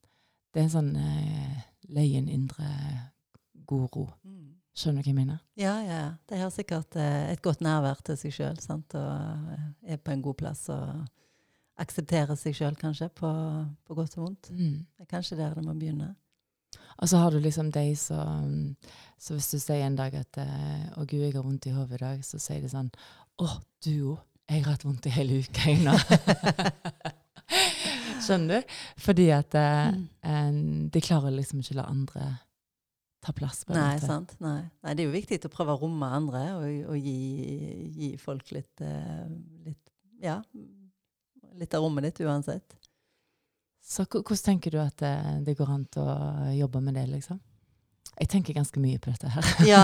[0.51, 1.61] Det er en sånn uh,
[1.93, 2.71] leien indre
[3.71, 4.07] god ro.
[4.81, 5.41] Skjønner du hva jeg mener?
[5.61, 6.03] Ja, ja.
[6.31, 10.23] De har sikkert eh, et godt nærvær til seg sjøl og eh, er på en
[10.25, 11.03] god plass og
[11.81, 13.31] aksepterer seg sjøl, kanskje, på,
[13.87, 14.51] på, godt og vondt.
[14.53, 14.81] Mm.
[14.97, 16.13] Det er kanskje der det må begynne.
[17.01, 18.77] Og så har du liksom de som
[19.21, 21.99] Så hvis du sier en dag at eh, 'Å, gud, jeg har vondt i hodet
[21.99, 22.89] i dag', så sier de sånn
[23.37, 23.49] 'Å,
[23.85, 24.21] du òg.
[24.49, 25.93] Jeg har hatt vondt i hele uka, jeg nå'.
[28.25, 28.73] Skjønner du?
[28.97, 30.01] Fordi at mm.
[30.25, 32.31] en, de klarer liksom ikke å la andre
[33.21, 33.65] ta plass.
[33.65, 34.35] på Nei, sant.
[34.41, 34.63] Nei.
[34.81, 34.95] Nei.
[34.97, 37.17] det er jo viktig å prøve å romme andre og, og gi,
[37.97, 39.29] gi, folk litt, uh,
[39.67, 39.83] litt,
[40.21, 40.41] Ja,
[41.61, 42.80] litt av rommet ditt uansett.
[43.91, 45.15] Så hvordan tenker du at det,
[45.47, 47.41] det, går an til å jobbe med det, liksom?
[48.21, 49.47] Jeg tenker ganske mye på dette her.
[49.71, 49.81] ja.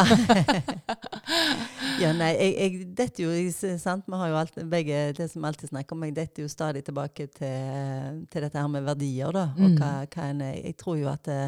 [2.02, 4.04] ja, nei, jeg, jeg detter jo sant?
[4.06, 7.26] Vi har jo alt, begge det som alltid snakker om, jeg detter jo stadig tilbake
[7.32, 9.48] til, til dette her med verdier, da.
[9.56, 9.78] Og mm.
[9.80, 10.60] hva, hva en er.
[10.60, 11.40] Jeg tror jo at det,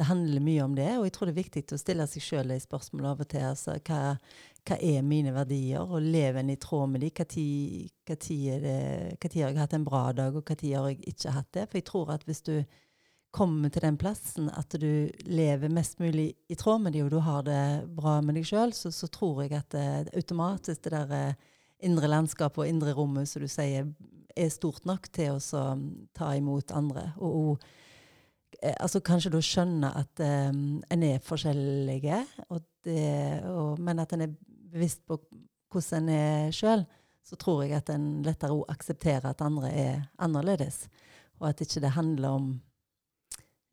[0.00, 0.90] det handler mye om det.
[0.96, 3.46] Og jeg tror det er viktig å stille seg sjøl spørsmål av og til.
[3.52, 4.16] Altså, hva,
[4.64, 7.26] hva, er mine verdier, og lever en i tråd med dem?
[7.28, 11.68] Tid, har jeg hatt en bra dag, og tid har jeg ikke hatt det?
[11.68, 12.56] For jeg tror at hvis du
[13.34, 17.20] kommer til den plassen at du lever mest mulig i tråd med dem, og du
[17.24, 17.62] har det
[17.96, 21.34] bra med deg sjøl, så, så, tror jeg at det, automatisk det der
[21.84, 23.90] indre landskapet og indre rommet, som du sier,
[24.34, 25.64] er stort nok til å så,
[26.16, 27.08] ta imot andre.
[27.18, 27.66] Og, og
[28.60, 32.22] eh, altså kanskje da skjønne at um, en er forskjellige,
[32.86, 33.04] det,
[33.50, 34.34] og, men at en er
[34.74, 35.18] bevisst på
[35.72, 36.84] hvordan en er sjøl,
[37.24, 40.84] så tror jeg at en lettere aksepterer at andre er annerledes.
[41.40, 42.48] Og at ikke det handler om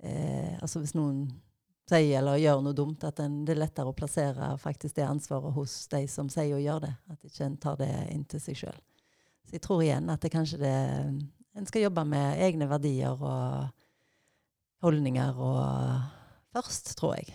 [0.03, 1.25] eh, Altså hvis noen
[1.91, 5.53] sier eller gjør noe dumt, at en, det er lettere å plassere faktisk det ansvaret
[5.55, 6.93] hos de som sier og gjør det.
[7.11, 8.79] At ikke en tar det inn til seg sjøl.
[9.47, 10.75] Så jeg tror igjen at det kanskje det
[11.51, 13.65] En skal jobbe med egne verdier og
[14.85, 15.65] holdninger og
[16.55, 17.33] først, tror jeg.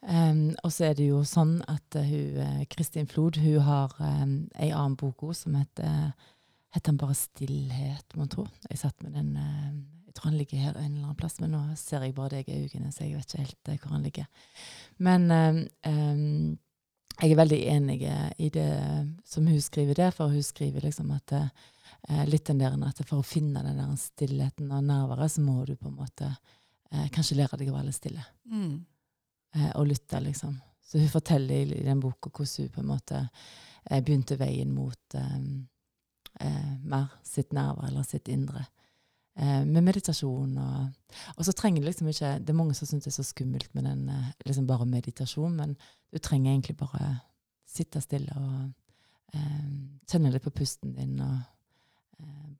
[0.00, 3.92] Um, og så er det jo sånn at uh, hun, uh, Kristin Flod hun har
[4.00, 6.14] um, ei annen bok som heter
[6.70, 8.44] Heter den bare 'Stillhet', mon tro?
[8.70, 9.74] Jeg satt med den uh,
[10.06, 12.48] Jeg tror han ligger her en eller annen plass, men nå ser jeg bare deg
[12.48, 13.42] i øynene, så jeg vet ikke
[13.74, 14.26] helt hvor han ligger.
[14.98, 15.58] Men um,
[17.20, 17.98] jeg er veldig enig
[18.38, 18.70] i det
[19.26, 21.34] som hun skriver der, for hun skriver liksom at
[22.26, 25.76] litt den der at for å finne den der stillheten og nærværet, så må du
[25.76, 26.30] på en måte
[27.14, 28.24] kanskje lære deg å være litt stille.
[28.50, 28.80] Mm
[29.54, 30.56] eh, og lytta, liksom.
[30.82, 33.20] Så hun forteller i, i den boka hvordan hun på en måte
[33.90, 35.40] eh, begynte veien mot eh,
[36.40, 38.66] eh mer sitt nerver, eller sitt indre.
[39.38, 40.88] Eh, med meditasjon og
[41.36, 43.74] Og så trenger du liksom ikke Det er mange som syns det er så skummelt
[43.74, 44.10] med den
[44.46, 45.76] liksom bare meditasjon, men
[46.12, 47.20] du trenger egentlig bare
[47.66, 48.70] sitte stille og
[50.10, 51.38] kjenne litt på pusten din og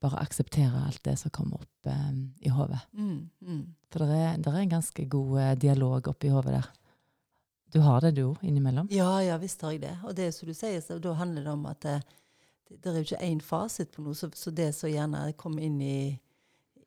[0.01, 2.79] bare akseptere alt det som kommer opp eh, i hodet.
[2.97, 3.63] Mm, mm.
[3.93, 6.69] For det er, er, en ganske god eh, dialog oppi hodet der.
[7.71, 8.89] Du har det, du òg, innimellom?
[8.91, 9.93] Ja, ja, visst har jeg det.
[10.03, 11.99] Og det er som du sier, så da handler det om at det,
[12.67, 14.17] det, det er jo ikke én fasit på noe.
[14.17, 15.99] Så, så, det som gjerne kommer inn i,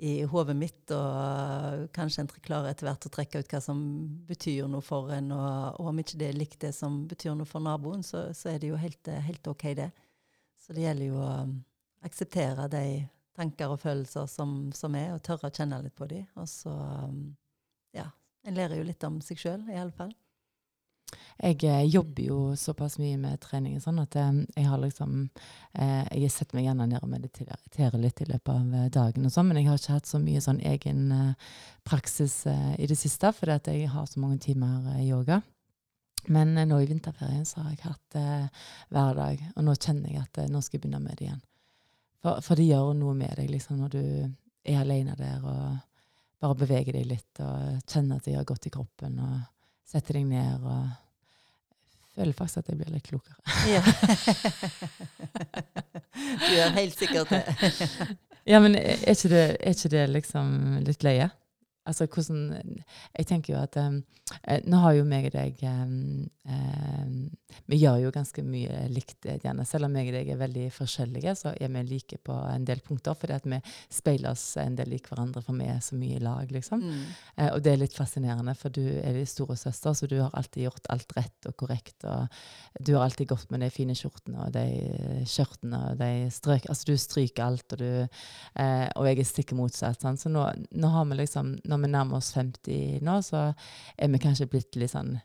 [0.04, 3.78] i hodet mitt, og kanskje en klarer etter hvert å trekke ut hva som
[4.28, 7.48] betyr noe for en, og, og om ikke det er likt det som betyr noe
[7.48, 9.88] for naboen, så, så er det jo helt, helt, OK, det.
[10.60, 11.54] Så det gjelder jo å um,
[12.04, 12.84] akseptere de
[13.34, 16.28] tanker og følelser som, som, er, og tørre å kjenne litt på dem.
[16.36, 16.76] Og så,
[17.08, 17.32] um,
[17.96, 18.10] ja,
[18.44, 20.12] en lærer jo litt om seg sjøl, i alle fall.
[21.38, 25.16] Jeg eh, jobber jo såpass mye med trening sånn at eh, jeg har liksom
[25.72, 29.48] eh, Jeg setter meg gjerne ned og mediterer litt i løpet av dagen, og sånn,
[29.48, 31.08] men jeg har ikke hatt så mye sånn egen
[31.84, 35.40] praksis i det siste, fordi at jeg har så mange timer yoga.
[36.32, 38.28] Men nå i vinterferien så har jeg hatt det
[38.94, 41.42] hver dag, og nå kjenner jeg at nå skal jeg begynne med det igjen.
[42.24, 44.04] For, for, det gjør noe med deg liksom, når du
[44.64, 45.82] er alene der og
[46.40, 49.18] bare beveger deg litt og kjenner at det gjør godt i kroppen.
[49.20, 49.42] og
[49.88, 51.03] setter deg ned og
[52.14, 53.36] føler faktisk at jeg blir litt klokere.
[53.68, 53.82] Ja.
[56.44, 57.42] du gjør helt sikkert det.
[58.46, 60.46] ja, men er ikke, det, er ikke det liksom
[60.86, 61.28] litt løye?
[61.84, 62.52] Altså hvordan
[63.18, 64.00] Jeg tenker jo at um,
[64.64, 67.16] Nå har jo meg og deg um, um,
[67.68, 69.66] Vi gjør jo ganske mye likt, gjerne.
[69.68, 72.80] Selv om meg og deg er veldig forskjellige, så er vi like på en del
[72.84, 73.16] punkter.
[73.18, 73.60] Fordi at vi
[73.92, 76.82] speiler oss en del lik hverandre, for vi er så mye i lag, liksom.
[76.82, 77.04] Mm.
[77.36, 80.34] Uh, og det er litt fascinerende, for du er storesøster, store søster, så du har
[80.34, 82.08] alltid gjort alt rett og korrekt.
[82.08, 86.66] Og du har alltid gått med de fine skjortene og de skjørtene og de strøk
[86.70, 90.00] Altså du stryker alt, og du uh, Og jeg er stikk motsatt.
[90.02, 90.18] Sånn.
[90.20, 94.22] Så nå, nå har vi liksom når vi nærmer oss 50 nå, så er vi
[94.22, 95.16] kanskje blitt litt sånn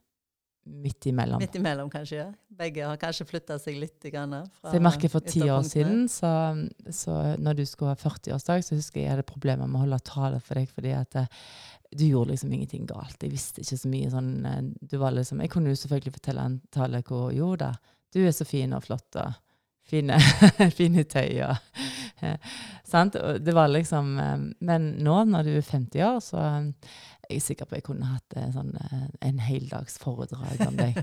[0.69, 1.39] midt imellom.
[1.39, 2.17] Midt imellom, kanskje.
[2.17, 2.27] ja.
[2.59, 3.97] Begge har kanskje flytta seg litt.
[4.11, 6.31] Grann, så jeg merker For ti år siden, så,
[6.93, 10.01] så, når du skulle ha 40-årsdag, så husker jeg jeg hadde problemer med å holde
[10.07, 10.69] tale for deg.
[10.73, 11.29] fordi at eh,
[11.95, 13.17] du gjorde liksom ingenting galt.
[13.23, 16.47] Jeg visste ikke så mye sånn eh, du var liksom, Jeg kunne jo selvfølgelig fortelle
[16.51, 17.73] en tale hvor Jo da,
[18.13, 19.39] du er så fin og flott og
[19.89, 20.19] fine,
[20.79, 21.41] fine tøy?
[21.47, 21.81] Og
[23.45, 26.69] det var liksom eh, Men nå, når du er 50 år, så er
[27.29, 28.71] jeg sikker på at jeg kunne hatt en sånn,
[29.21, 30.97] en heldags foredrag om deg.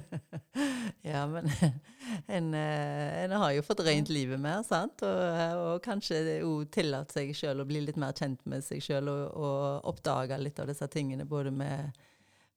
[1.13, 1.47] ja, men
[2.39, 5.05] en, en, har jo fått rent livet mer, sant?
[5.07, 5.21] Og,
[5.61, 9.23] og kanskje òg tillatt seg sjøl å bli litt mer kjent med seg sjøl og,
[9.39, 11.95] og oppdage litt av disse tingene, både med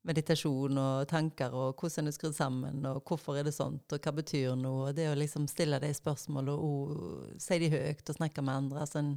[0.09, 4.01] meditasjon og tanker, og hvordan er det skrudd sammen, og hvorfor er det sånt, og
[4.01, 4.89] hva betyr noe?
[4.89, 8.85] og Det å liksom stille de spørsmålene og si de høyt og snakke med andre.
[8.85, 9.13] altså en,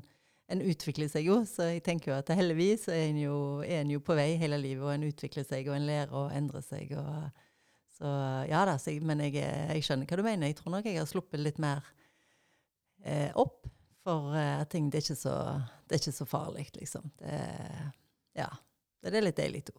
[0.53, 3.95] en utvikler seg jo, så jeg tenker jo at heldigvis er en jo, er en
[3.95, 6.93] jo på vei hele livet, og en utvikler seg, og en lærer å endre seg.
[6.99, 7.31] og
[8.03, 8.09] så
[8.51, 10.51] ja da, så, Men jeg, jeg, skjønner hva du mener.
[10.51, 11.85] Jeg tror nok jeg har sluppet litt mer
[13.05, 13.69] eh, opp.
[14.03, 15.37] For eh, ting det er, ikke så,
[15.87, 17.07] det er ikke så farlig, liksom.
[17.21, 17.39] Det,
[18.35, 18.49] ja,
[19.07, 19.77] det er litt deilig, to.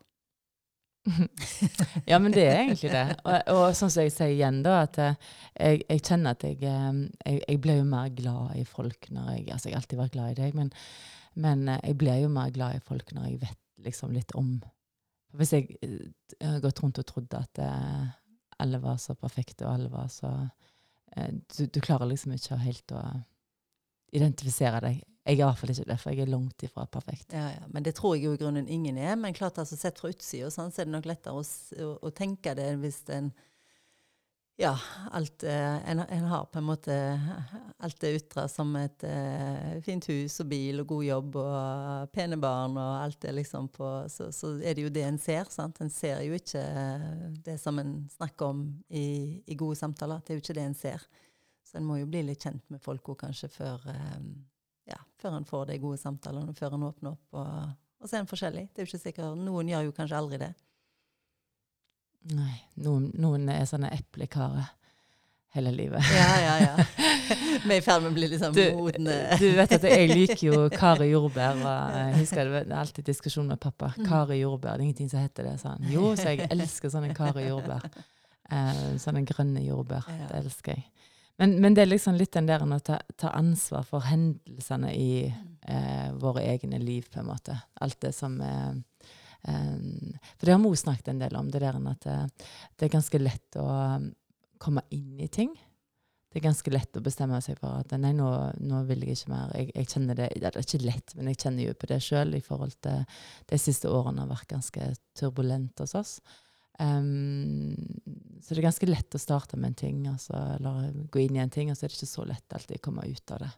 [2.06, 3.04] Ja, men det er egentlig det.
[3.28, 5.18] Og, og sånn som jeg sier igjen, da, at eh,
[5.58, 9.34] jeg, jeg kjenner at jeg, eh, jeg, jeg ble jo mer glad i folk når
[9.34, 10.72] jeg Altså, jeg har alltid vært glad i deg, men,
[11.44, 14.56] men eh, jeg ble jo mer glad i folk når jeg vet liksom litt om
[15.36, 15.78] Hvis jeg,
[16.40, 17.60] har gått rundt og trodd at
[18.62, 20.30] alle var så perfekte, og alle var så
[21.14, 23.02] du, du klarer liksom ikke helt å
[24.14, 25.02] identifisere deg.
[25.24, 27.32] Jeg er i hvert fall ikke det, for jeg er langt ifra perfekt.
[27.32, 27.64] Ja, ja.
[27.72, 29.16] Men det tror jeg jo i grunnen ingen er.
[29.16, 31.46] Men klart altså sett fra utsida sånn, så er det nok lettere å,
[31.86, 33.32] å, å tenke det hvis en
[34.60, 34.76] Ja,
[35.16, 36.94] alt eh, en, en har på en måte
[37.82, 42.38] Alt det ytre som et uh, fint hus og bil og god jobb og pene
[42.38, 45.82] barn og alt det liksom på Så, så er det jo det en ser, sant.
[45.82, 47.10] En ser jo ikke eh,
[47.48, 49.08] det som en snakker om i,
[49.48, 50.22] i gode samtaler.
[50.22, 51.08] Det er jo ikke det en ser.
[51.74, 54.20] Så en må jo bli litt kjent med folk også, kanskje før eh,
[54.92, 57.40] ja, før en får de gode samtalene, før en åpner opp.
[57.42, 58.68] Og, og så er en forskjellig.
[58.70, 60.52] Det er jo ikke sikkert, Noen gjør jo kanskje aldri det.
[62.30, 62.54] Nei,
[62.86, 64.70] noen, noen er sånne eplekarer
[65.58, 66.14] hele livet.
[66.14, 66.86] Ja, ja, ja.
[67.66, 69.18] Vi er i ferd med å bli liksom sånn modne.
[69.42, 71.58] du vet at jeg liker jo Kari Jordbær.
[71.58, 73.96] Og jeg husker det var alltid diskusjon med pappa.
[73.98, 74.06] Mm.
[74.06, 75.58] Kari Jordbær, det er ingenting som heter det.
[75.66, 75.90] Sånn.
[75.90, 77.90] Jo, så jeg elsker sånne Kari Jordbær.
[78.54, 80.10] Eh, sånne grønne jordbær.
[80.30, 81.10] Det elsker jeg.
[81.42, 85.26] Men, men det er liksom litt den der å ta, ta ansvar for hendelsene i
[85.26, 87.58] eh, våre egne liv, på en måte.
[87.82, 88.72] Alt det som eh,
[89.50, 89.78] eh,
[90.38, 92.18] For det har Mo snakket en del om, det der at det,
[92.78, 94.12] det er ganske lett å um,
[94.62, 95.56] komme inn i ting.
[96.34, 99.34] Det er ganske lett å bestemme seg for at nei, nå, nå vil jeg ikke
[99.34, 99.52] mer.
[99.58, 102.34] Jeg, jeg kjenner det, det er ikke lett, men jeg kjenner jo på det sjøl
[102.38, 103.04] i forhold til
[103.52, 106.16] de siste årene har vært ganske turbulent hos oss.
[106.82, 107.76] Um,
[108.42, 111.44] så det er ganske lett å starte med en ting, altså, eller gå inn i
[111.44, 113.52] en ting, og så er det ikke så lett alltid å komme ut av det.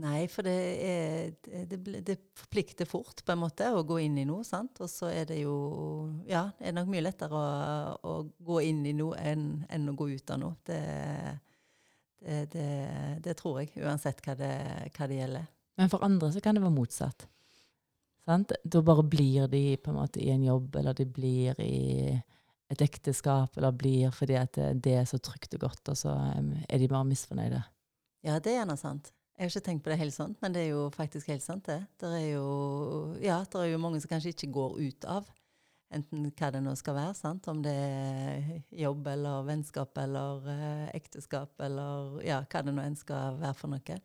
[0.00, 0.54] Nei, for det,
[0.86, 4.46] er, det, det forplikter fort på en måte å gå inn i noe.
[4.46, 4.78] sant?
[4.80, 5.54] Og så er det jo
[6.30, 9.96] Ja, det er nok mye lettere å, å gå inn i noe enn, enn å
[9.98, 10.54] gå ut av noe.
[10.64, 10.78] Det,
[12.22, 12.68] det, det,
[13.26, 14.54] det tror jeg, uansett hva det,
[14.94, 15.50] hva det gjelder.
[15.80, 17.26] Men for andre så kan det være motsatt.
[18.30, 18.52] Sant?
[18.62, 22.14] Da bare blir de på en måte i en jobb, eller de blir i
[22.70, 26.78] et ekteskap, eller blir fordi at det, er så trygt og godt, og så er
[26.78, 27.62] de bare misfornøyde.
[28.22, 29.10] Ja, det er gjerne sant.
[29.34, 31.64] Jeg har ikke tenkt på det helt sånn, men det er jo faktisk helt sant,
[31.66, 31.80] det.
[31.98, 32.46] Det er jo,
[33.24, 35.30] ja, det er jo mange som kanskje ikke går ut av,
[35.90, 37.48] enten hva det nå skal være, sant?
[37.50, 38.50] om det er
[38.84, 43.72] jobb eller vennskap eller eh, ekteskap eller ja, hva det nå enn skal være for
[43.72, 43.98] noe.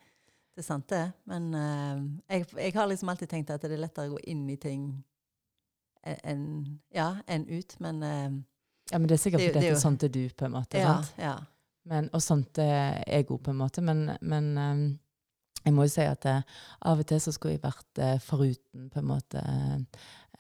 [0.56, 1.04] Det er sant, det.
[1.28, 4.46] Men uh, jeg, jeg har liksom alltid tenkt at det er lettere å gå inn
[4.50, 4.86] i ting
[6.06, 6.46] enn
[6.94, 8.30] ja, en ut, men uh,
[8.92, 10.22] Ja, men det er sikkert Det er fordi det er at jo- sånt er du,
[10.30, 10.78] på en måte.
[10.80, 11.16] ja, sant?
[11.18, 11.36] ja.
[11.86, 14.86] Men, og sånt er jeg god på en måte, men, men um,
[15.66, 16.40] jeg må jo si at uh,
[16.82, 19.42] av og til så skulle jeg vært uh, foruten på en måte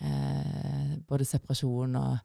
[0.02, 2.18] eh, både separasjon og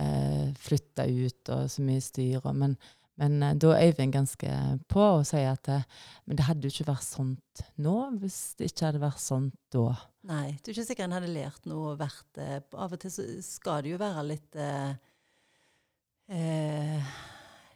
[0.00, 2.38] uh, flytta ut og så mye styr.
[2.42, 2.76] Og, men
[3.18, 4.52] men eh, da er Øyvind ganske
[4.90, 5.86] på og sier at eh,
[6.28, 9.90] men det hadde jo ikke vært sånt nå hvis det ikke hadde vært sånt da.
[10.28, 13.12] Nei, du er ikke sikker en hadde lært noe og vært eh, Av og til
[13.14, 14.90] så skal det jo være litt eh,
[16.36, 17.12] eh,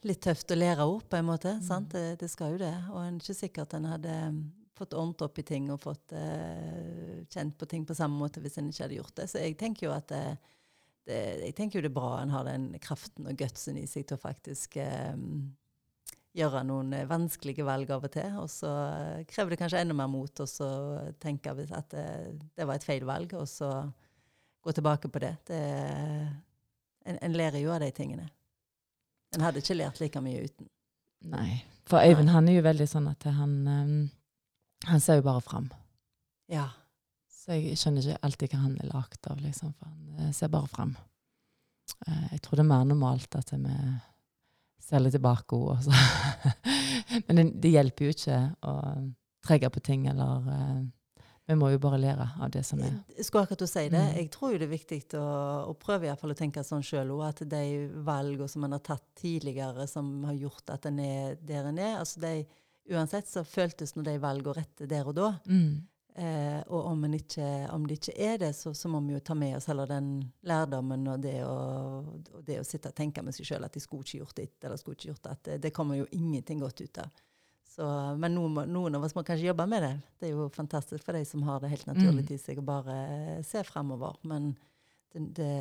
[0.02, 1.52] Litt tøft å lære opp, på en måte.
[1.62, 1.92] sant?
[1.94, 2.72] Det, det skal jo det.
[2.90, 4.40] Og en er ikke sikker at en hadde mm,
[4.74, 8.59] fått ordnet opp i ting og fått eh, kjent på ting på samme måte hvis
[8.59, 9.28] en ikke hadde gjort det.
[9.31, 10.24] Så jeg tenker jo at det,
[11.08, 14.06] det, jeg tenker jo det er bra en har den kraften og gutsen i seg
[14.06, 15.50] til å faktisk um,
[16.36, 18.36] gjøre noen eh, vanskelige valg av og til.
[18.40, 20.68] Og så eh, krever det kanskje enda mer mot å så
[21.22, 22.06] tenke at det,
[22.56, 23.72] det var et feil valg, og så
[24.62, 25.34] gå tilbake på det.
[25.50, 25.60] det
[27.04, 28.28] en, en lærer jo av de tingene.
[29.34, 30.68] En hadde ikke lært like mye uten.
[31.32, 31.62] Nei.
[31.88, 33.96] For Øyvind han er jo veldig sånn at han, um,
[34.86, 35.68] han ser jo bare fram.
[36.52, 36.68] Ja.
[37.42, 40.50] Så jeg skjønner ikke alltid hva han er lagd av, liksom, for han eh, ser
[40.52, 40.94] bare fram.
[42.07, 43.76] Eh, jeg tror det er mer normalt at vi
[44.83, 45.88] ser litt tilbake òg.
[47.26, 48.74] Men det, det hjelper jo ikke å
[49.42, 50.83] trege på ting, eller eh,
[51.50, 52.94] Vi må jo bare lære av det som er.
[53.18, 53.98] Skulle akkurat si det.
[53.98, 54.16] Mm.
[54.20, 55.26] Jeg tror jo det er viktig å,
[55.66, 57.64] å prøve i hvert fall å tenke sånn sjøl òg, at de
[58.07, 61.98] valgene som en har tatt tidligere, som har gjort at en er der en er
[61.98, 62.37] altså de,
[62.90, 65.28] Uansett så føltes nå de valgene rette der og da.
[65.46, 65.83] Mm.
[66.14, 69.33] Eh, og om, ikke, om det ikke er det, så, så må vi jo ta
[69.38, 70.11] med oss heller den
[70.44, 71.53] lærdommen og det å,
[72.05, 74.66] og det å sitte og tenke med seg sjøl at de skulle ikke gjort ditt
[74.66, 75.37] eller skulle ikke gjort det.
[75.46, 77.23] Det, det kommer jo ingenting godt ut av.
[77.73, 77.87] Så,
[78.21, 79.92] men noen, noen av oss må kanskje jobbe med det.
[80.21, 82.35] Det er jo fantastisk for de som har det helt naturlig Mm.
[82.35, 82.96] i seg å bare
[83.48, 84.19] se fremover.
[84.29, 84.50] Men
[85.15, 85.54] det, det,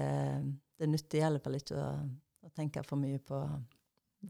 [0.75, 1.93] det nytter i alle fall ikke å,
[2.43, 3.39] å tenke for mye på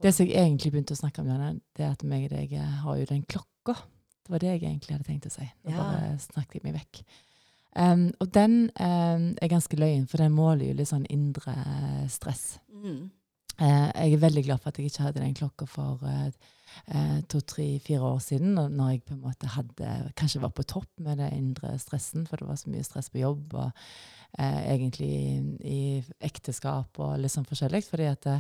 [0.05, 1.33] Det som jeg egentlig begynte å snakke om,
[1.73, 2.53] det er at meg og deg
[2.85, 3.79] har jo den klokka.
[4.31, 5.43] Det var det jeg egentlig hadde tenkt å si.
[5.65, 5.83] Nå Ja.
[5.83, 7.01] bare snakket jeg meg vekk.
[7.75, 12.05] Um, og den um, er ganske løyen, for den måler jo litt sånn indre eh,
[12.07, 12.59] stress.
[12.71, 13.09] mm.
[13.61, 16.31] Uh, jeg er veldig glad for at jeg ikke hadde den klokka for uh,
[16.87, 20.63] eh, to, tre, fire år siden, når, jeg på en måte hadde, kanskje var på
[20.63, 23.69] topp med det indre stressen, for det var så mye stress på jobb, og
[24.39, 25.35] egentlig i,
[25.67, 25.81] i
[26.23, 28.37] ekteskap og litt sånn forskjellig, fordi at det,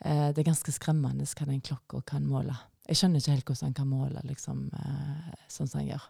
[0.00, 2.56] det er ganske skremmende hva den klokka kan måle.
[2.88, 6.06] Jeg skjønner ikke helt hvordan han kan måle liksom, eh, sånn som han gjør.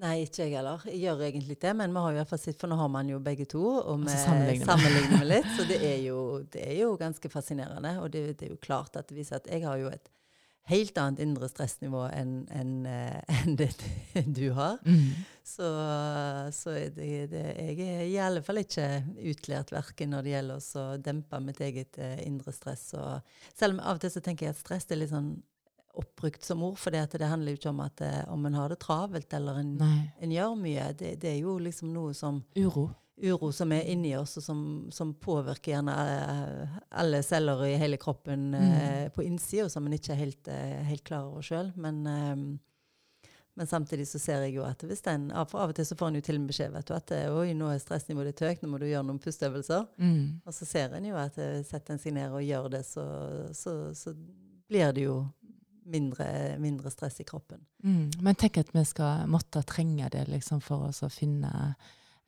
[0.00, 0.84] Nei, ikke jeg heller.
[0.88, 3.10] Jeg gjør egentlig det, men vi har i hvert fall sett, for nå har man
[3.10, 5.50] jo begge to, og vi sammenligner sammenligner litt.
[5.58, 6.22] Så det er, jo,
[6.54, 7.98] det er jo ganske fascinerende.
[8.00, 10.08] Og det, det er jo klart at det viser at jeg har jo et
[10.70, 13.72] helt annet indre stressnivå enn en, en det
[14.30, 14.78] du har.
[14.86, 15.20] Mm.
[15.44, 15.68] Så,
[16.54, 18.86] så det, det, jeg er i alle fall ikke
[19.32, 22.92] utlært verken når det gjelder å dempe mitt eget eh, indre stress.
[22.96, 23.20] Og
[23.50, 25.34] selv om av og til så tenker jeg at stress er litt sånn
[25.94, 28.80] oppbrukt som ord, for det handler jo ikke om at eh, om en har det
[28.84, 29.76] travelt eller en,
[30.20, 30.92] en gjør mye.
[30.98, 32.88] Det, det er jo liksom noe som Uro.
[33.20, 34.62] uro som er inni oss, og som,
[34.94, 40.14] som påvirker gjerne eh, alle celler i hele kroppen eh, på innsida, som en ikke
[40.14, 41.72] er helt, eh, helt klar over sjøl.
[41.76, 45.84] Men, eh, men samtidig så ser jeg jo at hvis den, av, av og til
[45.84, 47.82] så får en jo til og med beskjed vet du, at eh, oi, nå er
[47.82, 49.90] stressnivået ditt høyt, nå må du gjøre noen pusteøvelser.
[49.98, 50.22] Mm.
[50.46, 53.04] Og så ser en jo at eh, setter en seg ned og gjør det, så,
[53.58, 54.14] så, så
[54.70, 55.18] blir det jo
[55.90, 56.26] mindre,
[56.62, 57.60] mindre stress i kroppen.
[57.84, 58.10] Mm.
[58.24, 61.50] Men tenk at vi skal måtte trenge det liksom, for oss å finne,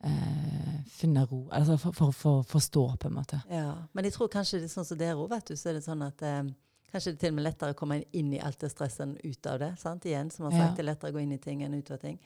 [0.03, 1.45] eh, finne ro.
[1.51, 3.41] Altså for, for, for forstå, på en måte.
[3.49, 5.79] Ja, Men jeg tror kanskje det er sånn som dere òg, vet du, så er
[5.79, 6.43] det sånn at eh,
[6.91, 9.17] kanskje det er til og med lettere å komme inn i alt det stresset enn
[9.23, 9.71] ut av det.
[9.81, 10.05] sant?
[10.05, 10.75] Igjen, som har sagt, Ja.
[10.75, 12.19] det er lettere å gå inn i ting enn ut av ting.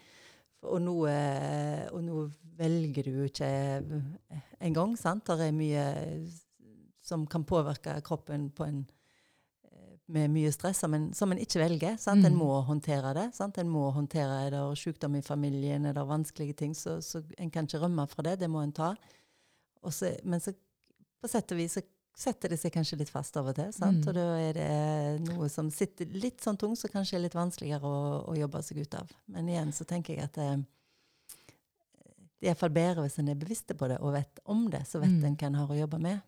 [0.67, 0.95] Og nå,
[1.93, 2.21] og nå
[2.57, 3.49] velger du jo ikke
[4.65, 5.29] engang, sant?
[5.29, 5.83] Det er mye
[7.07, 8.96] som kan påvirke kroppen på en eh,
[10.07, 11.97] med mye stress som en, som en ikke velger.
[11.99, 12.23] sant?
[12.25, 12.39] En Mm.
[12.39, 13.25] må håndtere det.
[13.35, 13.57] sant?
[13.57, 17.49] En må håndtere er det sykdom i familien, er det vanskelige ting, så, så en
[17.51, 18.39] kan ikke rømme fra det.
[18.39, 18.93] Det må en ta.
[19.89, 20.53] Så, men så
[21.21, 21.81] på sett og vis så
[22.17, 23.71] setter det seg kanskje litt fast av og til.
[23.73, 23.99] sant?
[24.01, 24.07] Mm.
[24.09, 27.83] Og da er det noe som sitter litt sånn tungt, som kanskje er litt vanskeligere
[27.85, 29.11] å, å jobbe seg ut av.
[29.27, 30.47] Men igjen så tenker jeg at det,
[32.39, 34.99] det er iallfall bedre hvis en er bevisst på det og vet om det, så
[35.01, 35.23] vet Mm.
[35.25, 36.21] en hva en har å jobbe med.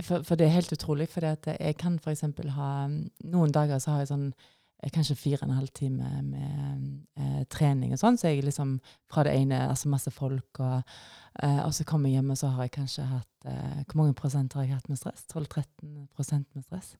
[0.00, 1.08] For, for det er helt utrolig.
[1.12, 2.24] For jeg kan f.eks.
[2.56, 6.86] ha Noen dager så har jeg sånn eh, kanskje fire og en halv time med
[7.18, 8.16] eh, trening og sånn.
[8.16, 8.78] Så jeg er liksom
[9.12, 10.96] fra det ene Altså masse folk, og,
[11.44, 14.16] eh, og så kommer jeg hjem, og så har jeg kanskje hatt eh, Hvor mange
[14.18, 15.26] prosent har jeg hatt med stress?
[15.34, 16.96] 12-13 prosent med stress.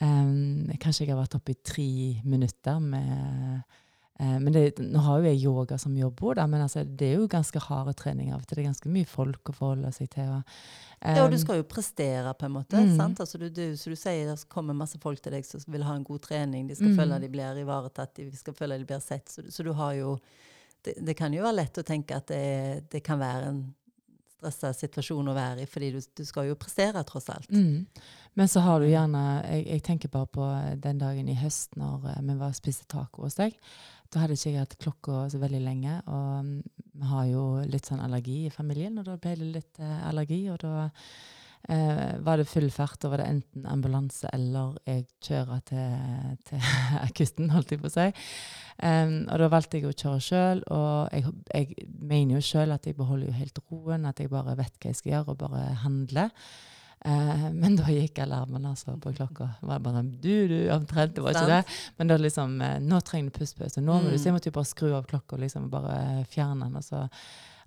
[0.00, 1.90] Um, kanskje jeg har vært oppe i tre
[2.22, 3.78] minutter med
[4.20, 7.28] men det, nå har jo jeg yoga som jobb òg, men altså, det er jo
[7.32, 8.34] ganske harde treninger.
[8.34, 8.58] av og til.
[8.58, 10.28] Det er ganske mye folk å forholde seg til.
[10.34, 10.60] Og,
[11.00, 12.76] Ja, og du um, skal jo prestere, på en måte.
[12.76, 12.96] Mm.
[12.98, 13.20] sant?
[13.24, 15.94] Altså, du, du, så du sier det kommer masse folk til deg som vil ha
[15.96, 16.68] en god trening.
[16.68, 16.98] De skal Mm.
[17.00, 19.28] føle de blir ivaretatt, de skal føle de blir sett.
[19.32, 20.18] Så, så du har jo
[20.84, 23.74] det, det kan jo være lett å tenke at det, det kan være en
[24.40, 27.50] stressa situasjon å være i, fordi du, du skal jo prestere, tross alt.
[27.52, 27.84] Mm.
[28.40, 30.46] Men så har du gjerne jeg, jeg tenker bare på
[30.80, 33.56] den dagen i høst når eh, vi var og spiste taco hos deg.
[34.10, 36.54] Da hadde ikke jeg hatt klokka så veldig lenge, og mm,
[36.98, 40.40] vi har jo litt sånn allergi i familien, og da ble det litt eh, allergi,
[40.50, 40.88] og da
[41.70, 42.98] eh, var det full fart.
[43.04, 46.66] Da var det enten ambulanse eller jeg kjører til, til
[47.06, 48.08] akutten, holdt jeg på å si.
[48.80, 52.90] Um, og da valgte jeg å kjøre sjøl, og jeg, jeg mener jo sjøl at
[52.90, 55.64] jeg beholder jo helt roen, at jeg bare vet hva jeg skal gjøre, og bare
[55.84, 56.34] handler.
[57.04, 59.46] Eh, men da gikk alarmen altså på klokka.
[59.60, 61.60] Det var bare sånn, du, du, omtrent, det var ikke det.
[61.98, 63.80] Men da liksom, eh, nå trenger du pustepause.
[63.80, 64.18] Nå må du, Mm.
[64.18, 66.76] så jeg måtte jo bare skru av klokka og liksom bare fjerne den.
[66.76, 67.08] Og så,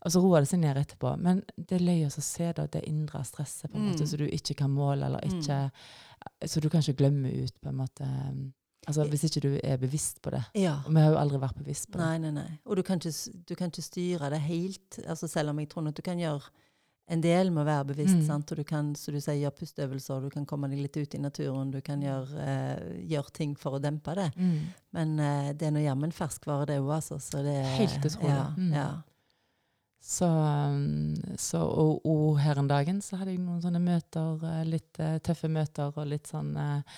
[0.05, 1.17] og så roer det seg ned etterpå.
[1.19, 4.07] Men det er løy å se da, det indre stresset på en måte, Mm.
[4.13, 5.39] så du ikke kan måle, eller Mm.
[5.41, 5.71] ikke
[6.47, 8.07] Så du kan ikke glemme ut, på en måte.
[8.87, 10.43] Altså Hvis ikke du er bevisst på det.
[10.55, 10.77] Ja.
[10.85, 12.05] Og vi har jo aldri vært bevisst på det.
[12.05, 12.59] Nei, nei, nei.
[12.65, 15.87] Og du kan, ikke, du kan ikke styre det helt, altså selv om jeg tror
[15.87, 16.41] at du kan gjøre
[17.07, 18.15] en del med å være bevisst.
[18.15, 18.25] Mm.
[18.25, 18.51] sant?
[18.51, 21.19] Og du kan som du sier, gjøre pusteøvelser, du kan komme deg litt ut i
[21.19, 24.29] naturen, du kan gjøre, eh, gjøre ting for å dempe det.
[24.37, 24.59] Mm.
[24.93, 27.19] Men eh, det er nå jammen ferskvare, det òg, altså.
[27.19, 28.29] Så det Helt utrolig.
[28.29, 28.71] Ja, Mm.
[28.73, 28.87] ja.
[30.05, 34.65] Så, um, så og, og her en dagen så hadde jeg noen sånne møter, eh,
[34.67, 36.97] litt eh, tøffe møter og litt sånn eh,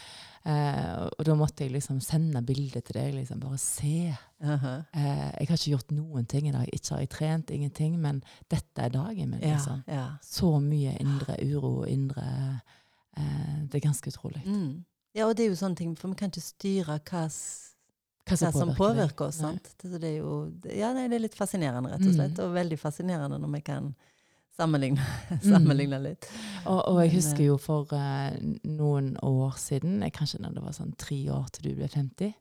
[0.50, 4.10] eh, Og da måtte jeg liksom sende bilde til deg, liksom bare se.
[4.42, 4.74] Aha.
[4.90, 6.66] Eh, jeg har ikke gjort noen ting i dag.
[6.74, 9.44] Ikke har jeg trent, ingenting, men dette er dagen min.
[9.44, 9.86] Liksom.
[9.86, 10.08] ja.
[10.26, 14.42] Så mye indre uro og indre eh, Det er ganske utrolig.
[14.50, 14.82] Mm.
[15.14, 17.28] ja, og det er jo sånne ting, for vi kan ikke styre hva,
[18.26, 19.40] hva som som påvirker oss.
[19.44, 19.70] Sant?
[19.78, 20.40] Det, så det er jo
[20.74, 22.38] ja, nei, det er litt fascinerende, rett og slett.
[22.38, 22.44] Mm.
[22.46, 23.92] Og veldig fascinerende når vi kan
[24.56, 25.04] sammenligne,
[25.44, 26.30] sammenligne litt.
[26.66, 28.34] Og, og jeg husker jo for uh,
[28.66, 32.34] noen år siden, eh, kanskje når det var sånn tre år til du ble 50,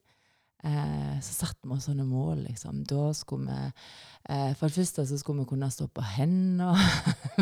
[0.65, 2.85] eh, så satte vi oss sånne mål, liksom.
[2.89, 3.59] Da skulle vi
[4.33, 6.73] eh, For det første så skulle vi kunne stå på hendene.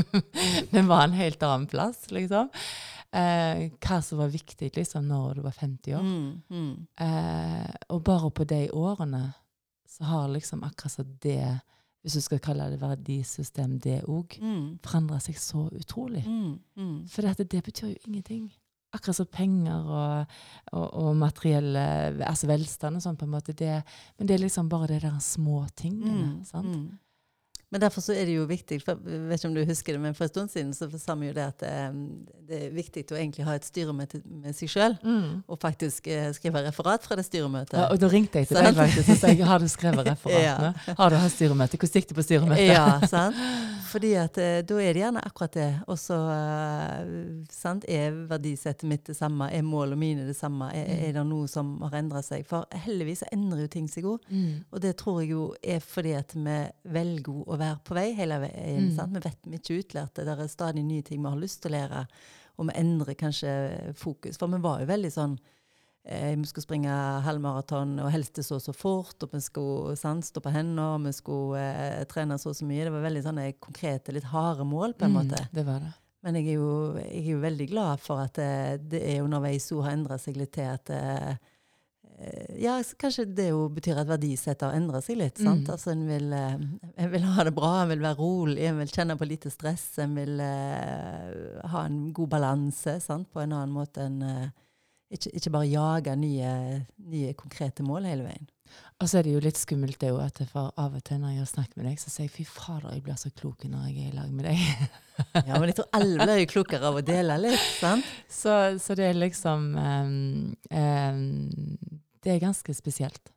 [0.75, 2.51] det var en helt annen plass, liksom.
[3.13, 6.03] Eh, hva som var viktig liksom, når du var 50 år.
[6.03, 6.87] Mm, mm.
[7.05, 9.35] Eh, og bare på de årene
[9.89, 11.61] så har liksom akkurat så det,
[12.03, 14.79] hvis du skal kalle det verdisystem, det òg, Mm.
[14.83, 16.25] forandra seg så utrolig.
[16.27, 17.09] Mm, mm.
[17.09, 18.51] For det, det betyr jo ingenting.
[18.95, 20.27] Akkurat som penger og,
[20.73, 23.53] og, og materielle Altså velstand og sånn, på en måte.
[23.57, 23.83] Det,
[24.19, 26.45] men det er liksom bare de der små tingene.
[26.45, 26.67] sant?
[26.69, 26.99] Mm.
[27.73, 30.01] Men derfor så er det jo viktig, for, jeg vet ikke om du husker det,
[30.05, 31.95] men for en stund siden så sa vi jo det at eh,
[32.51, 35.41] det er viktig å egentlig ha et styremøte med seg sjøl, Mm.
[35.49, 37.79] og faktisk eh, skrive referat fra det styremøtet.
[37.81, 40.75] Ja, og da ringte jeg til deg faktisk og sa har du skrevet referatene.
[41.01, 41.81] Har du hatt styremøte?
[41.81, 42.69] Hvordan gikk det på styremøtet?
[42.69, 43.41] Ja, sant?
[43.93, 45.71] Fordi at eh, da er det gjerne akkurat det.
[45.89, 51.03] Og så eh, er verdisettet mitt det samme, er målene mine det samme, er, Mm.
[51.09, 52.45] er det noe som har endra seg?
[52.49, 54.21] For heldigvis endrer jo ting seg òg.
[54.29, 54.65] Mm.
[54.73, 56.57] Og det tror jeg jo er fordi at vi
[56.93, 58.89] velger å være på vei hele veien.
[58.89, 58.93] Mm.
[58.97, 59.17] sant?
[59.17, 60.27] Vi vet ikke utlærte.
[60.27, 62.05] Det er stadig nye ting vi har lyst til å lære.
[62.61, 63.53] Og vi endrer kanskje
[63.99, 64.39] fokus.
[64.41, 65.39] For vi var jo veldig sånn
[66.05, 69.17] eh, Vi skulle springe halvmaraton, og helst det så så fort.
[69.25, 72.69] Og vi skulle sant, stå på hendene, og vi skulle eh, trene så og så
[72.69, 72.87] mye.
[72.87, 75.41] Det var veldig sånne konkrete, litt harde mål, på en måte.
[75.41, 75.93] Mm, det var det.
[76.23, 78.51] Men jeg er, jo, jeg er jo veldig glad for at det,
[78.93, 81.41] det er underveis hun har endra seg litt til at eh, eh,
[82.63, 85.41] Ja, kanskje det jo betyr at verdisettet har endra seg litt.
[85.41, 85.67] sant?
[85.67, 85.73] Mm.
[85.75, 86.65] Altså En vil, eh,
[87.05, 89.87] en vil ha det bra, en vil være rolig, en vil kjenne på lite stress.
[90.03, 93.31] En vil uh, ha en god balanse sant?
[93.33, 94.49] på en annen måte enn uh,
[95.13, 96.53] ikke, ikke bare jage nye,
[97.13, 98.49] nye konkrete mål hele veien.
[99.03, 101.35] Og så er det jo litt skummelt det jo at får av og til når
[101.35, 103.89] jeg har snakket med deg, så sier jeg fy fader, jeg blir så klok når
[103.91, 104.61] jeg er i lag med deg.
[105.47, 107.67] Ja, Men jeg tror alle blir jo klokere av å dele litt.
[107.77, 108.07] sant?
[108.43, 111.51] Så, så det er liksom um, ehm,
[112.23, 113.33] Det er ganske spesielt.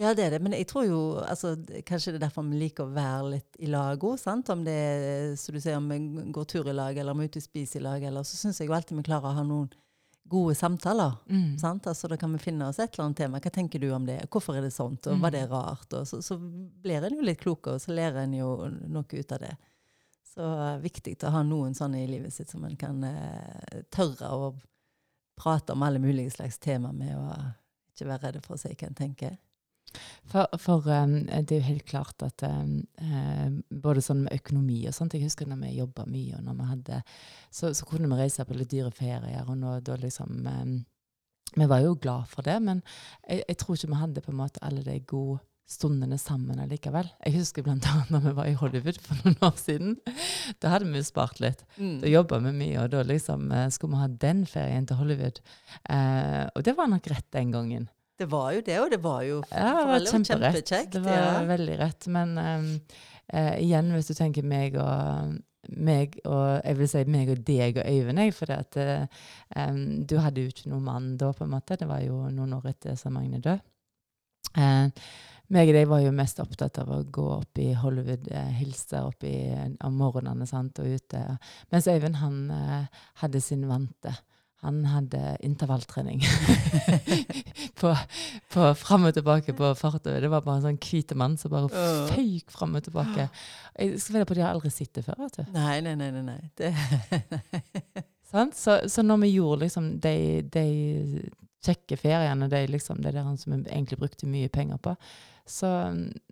[0.00, 0.40] Ja, det er det.
[0.42, 1.52] Men jeg tror jo altså,
[1.86, 4.18] Kanskje det er derfor vi liker å være litt i lag òg.
[4.26, 7.28] Om det er så du sier, om vi går tur i lag, eller om vi
[7.28, 9.36] er ute og spiser i lag, eller så syns jeg jo alltid vi klarer å
[9.38, 9.70] ha noen
[10.32, 11.18] gode samtaler.
[11.28, 11.58] Mm.
[11.58, 11.86] Sant?
[11.86, 13.42] Altså, da kan vi finne oss et eller annet tema.
[13.42, 14.20] Hva tenker du om det?
[14.32, 15.06] Hvorfor er det sånt?
[15.10, 15.90] Og var det rart?
[15.98, 19.36] Og så, så blir en jo litt klokere, og så lærer en jo noe ut
[19.36, 19.54] av det.
[20.32, 23.82] Så det er viktig å ha noen sånne i livet sitt som en kan eh,
[23.92, 24.52] tørre å
[25.36, 27.34] prate om alle mulige slags tema med, og
[27.92, 29.38] ikke være redde for å si hva en tenker.
[30.30, 34.78] For, for um, det er jo helt klart at um, eh, både sånn med økonomi
[34.88, 37.00] og sånt Jeg husker når vi jobba mye, og når vi hadde
[37.50, 40.76] så, så kunne vi reise på litt dyre ferier, og nå, da liksom um,
[41.58, 42.80] Vi var jo glad for det, men
[43.26, 47.08] jeg, jeg tror ikke vi hadde på en måte alle de gode stundene sammen allikevel.
[47.24, 49.94] Jeg husker annet når vi var i Hollywood for noen år siden.
[50.62, 51.64] Da hadde vi jo spart litt.
[51.78, 55.40] Da jobba vi mye, og da liksom eh, skulle vi ha den ferien til Hollywood.
[55.88, 57.88] Eh, og det var nok rett den gangen.
[58.18, 60.58] Det var jo det, og det var jo Ja, det var kjemperett.
[60.58, 60.92] kjempekjekt.
[60.98, 61.40] Det var ja.
[61.48, 62.10] veldig rett.
[62.12, 65.40] Men eh, igjen, hvis du tenker meg og
[65.78, 68.78] meg og jeg vil si meg og deg og Øyvind, for at
[69.54, 71.78] um, du hadde jo ikke noen mann da, på en måte.
[71.78, 73.62] Det var jo noen år etter som Magne død.
[74.58, 74.88] Eh,
[75.52, 79.02] meg og deg var jo mest opptatt av å gå opp i Hollywood, eh, hilse
[79.04, 79.36] opp i,
[79.84, 81.22] om morgenene sant, og ute.
[81.72, 84.14] Mens Øyvind han eh, hadde sin vante.
[84.62, 86.20] Han hadde intervalltrening
[87.80, 87.90] på,
[88.54, 90.20] på fram og tilbake på fartøyet.
[90.22, 92.12] Det var bare en sånn hvit mann som bare Åh.
[92.12, 93.26] føyk fram og tilbake.
[93.74, 95.18] Jeg skal vedde på de har aldri sett det før.
[95.24, 95.50] vet du.
[95.56, 96.12] Nei, nei, nei.
[96.30, 96.40] nei.
[96.56, 96.70] Det?
[98.32, 100.62] Så, så når vi gjorde liksom de, de
[101.60, 104.94] kjekke feriene, de, liksom, det der som vi egentlig brukte mye penger på,
[105.48, 105.70] så,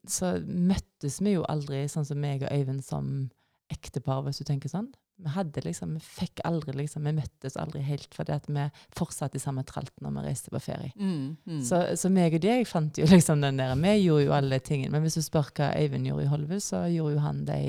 [0.07, 3.31] så møttes vi jo aldri sånn som meg og Øyvind som
[3.71, 4.91] ektepar, hvis du tenker sånn.
[5.21, 8.65] Vi hadde liksom, vi fikk aldri liksom, vi møttes aldri helt fordi at vi
[8.97, 10.93] fortsatte i samme tralt når vi reiste på ferie.
[10.97, 11.63] mm, mm.
[11.67, 14.95] Så, så meg og deg fant jo liksom den der Vi gjorde jo alle tingene.
[14.95, 17.61] Men hvis du spør hva Øyvind gjorde i Hollywood, så gjorde jo han de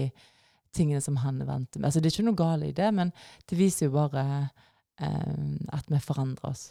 [0.72, 1.84] tingene som han vant til.
[1.84, 3.12] Altså, det er ikke noe galt i det, men
[3.50, 4.24] det viser jo bare
[5.04, 6.70] eh, at vi forandrer oss.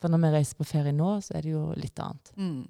[0.00, 2.32] For når vi reiser på ferie nå, så er det jo litt annet.
[2.38, 2.62] Mm.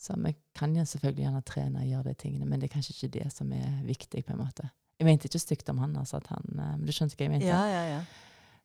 [0.00, 2.94] Så vi kan jo selvfølgelig gjerne trene og gjøre de tingene, men det er kanskje
[2.94, 4.24] ikke det som er viktig.
[4.24, 4.70] på en måte.
[5.00, 7.48] Jeg mente ikke stygt om han, altså, han eh, men du skjønte hva jeg mente?
[7.48, 8.00] Ja, ja, ja.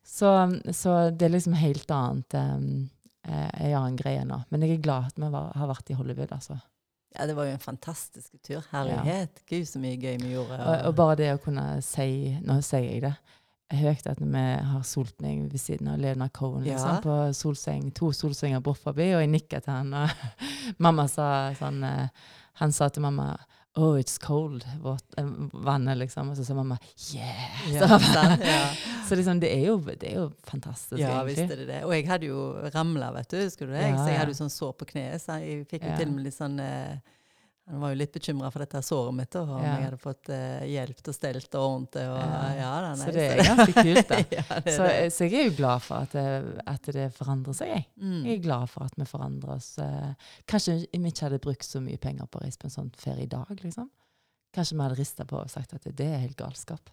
[0.06, 0.30] Så,
[0.72, 2.88] så det er liksom helt annet um,
[3.26, 4.38] en annen greie nå.
[4.54, 6.60] Men jeg er glad at vi var, har vært i Hollywood, altså.
[7.16, 8.62] Ja, det var jo en fantastisk tur.
[8.70, 9.40] Herlighet.
[9.48, 10.60] Gud, så mye gøy vi gjorde.
[10.60, 13.14] Og, og bare det å kunne si Nå sier jeg det
[13.74, 17.00] høyt at vi har soltning ved siden av Lena Cohen liksom, Ja.
[17.02, 20.08] på solseng, to solsenger bort forbi, og jeg nikka til han, og
[20.84, 22.08] mamma sa sånn eh,
[22.62, 23.36] Han sa til mamma
[23.78, 24.64] Oh, it's cold.
[25.18, 26.30] Eh, vannet, liksom.
[26.32, 26.78] Og så sa mamma
[27.12, 27.66] yeah!
[27.74, 28.62] Ja, så, sant, ja.
[29.04, 31.34] så liksom, det er jo, det er jo fantastisk, Ja, egentlig.
[31.42, 31.82] visst er det det.
[31.84, 33.36] Og jeg hadde jo ramla, vet du.
[33.42, 33.82] Husker du det?
[33.98, 35.20] Så jeg hadde jo sånn sår på kneet.
[35.20, 36.96] Så jeg fikk jo til og med litt sånn eh,
[37.68, 39.72] Han var jo litt bekymra for dette såret mitt, og om Ja.
[39.74, 42.04] jeg hadde fått eh, hjelp til å stelle og ordne det.
[42.08, 42.42] Og, Ja.
[42.54, 44.16] ja, da, nei, Så det er ganske kult, da.
[44.38, 45.12] ja, det Så, det.
[45.16, 47.68] så jeg er jo glad for at det, at det forandrer seg.
[47.74, 47.86] Jeg.
[47.98, 48.20] Mm.
[48.24, 49.72] jeg er glad for at vi forandrer oss.
[49.78, 50.14] eh,
[50.46, 53.26] Kanskje vi ikke hadde brukt så mye penger på å reise på en sånn ferie
[53.26, 53.50] i dag.
[53.62, 53.90] liksom.
[54.54, 56.88] Kanskje vi hadde rista på og sagt at det er helt galskap.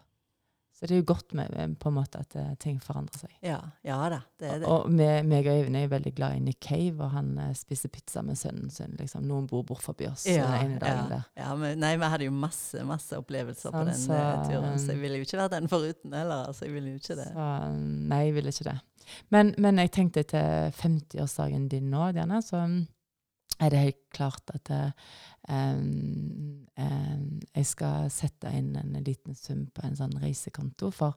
[0.83, 3.29] Så det er jo godt med, med på en måte at eh, ting forandrer seg.
[3.39, 4.67] Ja, ja da, det er det.
[4.67, 7.53] Og meg meg og Øyvind er jo veldig glad i Nick Cave, og han eh,
[7.55, 8.97] spiser pizza med sønnen sin.
[8.99, 9.23] Liksom.
[9.23, 11.29] Noen bor bort forbi oss ja, den ene dagen ja, der.
[11.39, 14.75] ja, men, nei, vi hadde jo masse masse opplevelser på Sånn, den så, eh, turen,
[14.83, 16.49] så jeg ville jo ikke vært den foruten heller.
[16.51, 17.29] altså jeg ville jo ikke det.
[17.31, 17.47] Så
[18.11, 18.77] nei, jeg ville ikke det.
[19.31, 22.81] Men, men jeg tenkte til 50-årsdagen din nå, Diana, så mm,
[23.63, 25.15] er det helt klart at eh,
[27.53, 30.89] jeg skal sette inn en liten sum på en sånn reisekonto.
[30.93, 31.13] For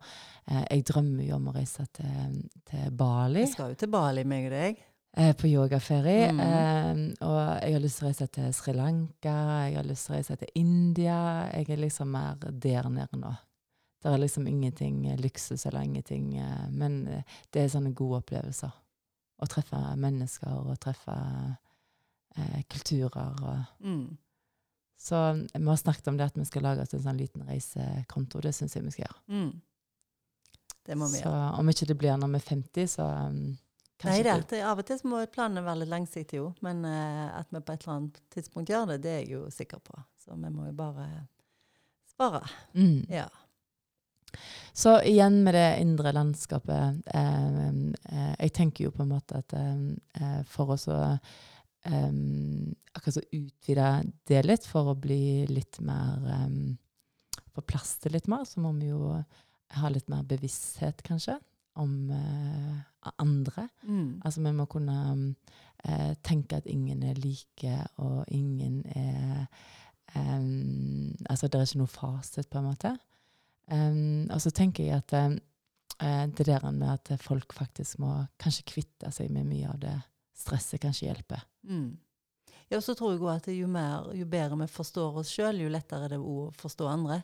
[0.51, 2.37] eh, jeg drømmer jo om å reise til,
[2.69, 4.83] til Bali Jeg skal jo til Bali, meg og deg.
[5.17, 6.31] eh, på yogaferie.
[6.33, 6.41] Mm.
[6.45, 10.15] em, og jeg har lyst til å reise til Sri Lanka, jeg har lyst til
[10.15, 11.19] å reise til India.
[11.55, 13.35] Jeg er liksom mer der nede nå.
[14.03, 17.01] Det er liksom ingenting luksus eller ingenting, eh, men
[17.51, 18.75] det er sånne gode opplevelser.
[19.37, 21.15] Å treffe mennesker og treffe
[22.37, 23.43] eh, kulturer.
[23.43, 23.85] Og.
[23.85, 24.17] Mm.
[24.99, 25.21] Så
[25.55, 28.41] vi har snakket om det at vi skal lage oss en sånn liten reisekonto.
[28.41, 29.23] Det syns jeg vi skal gjøre.
[29.29, 29.53] Mm.
[30.87, 31.55] Det må vi Så gjøre.
[31.61, 33.39] om ikke det blir når vi er 50, så um,
[34.05, 36.51] Nei, det, er av og til må planene være litt langsiktige jo.
[36.63, 39.47] Men uh, at vi på et eller annet tidspunkt gjør det, det er jeg jo
[39.51, 39.97] sikker på.
[40.21, 41.09] Så vi må jo bare
[42.13, 42.43] spare.
[42.77, 43.07] Mm.
[43.09, 43.29] Ja.
[44.73, 47.69] Så igjen med det indre landskapet eh,
[48.13, 50.99] eh, Jeg tenker jo på en måte at eh, for oss å
[51.87, 52.11] eh,
[52.97, 53.91] akkurat så utvide
[54.29, 56.77] det litt, for å bli litt mer um,
[57.57, 59.15] Få plass til litt mer, så må vi jo
[59.81, 61.39] ha litt mer bevissthet, kanskje,
[61.81, 62.83] om uh,
[63.17, 63.65] andre.
[63.89, 64.21] Mm.
[64.21, 64.97] Altså vi må kunne
[65.85, 69.47] eh, tenke at ingen er like, og ingen er
[70.13, 72.93] em, Altså det er ikke noe fasit, på en måte.
[73.67, 78.13] Og så tenker jeg at eh, det der med at folk faktisk må
[78.43, 79.97] kanskje kvitte seg med mye av det
[80.37, 81.47] stresset, kanskje hjelper.
[81.69, 81.95] Mm.
[82.69, 85.71] Ja, så tror jeg òg at jo, mer, jo bedre vi forstår oss sjøl, jo
[85.71, 87.21] lettere er det å forstå andre.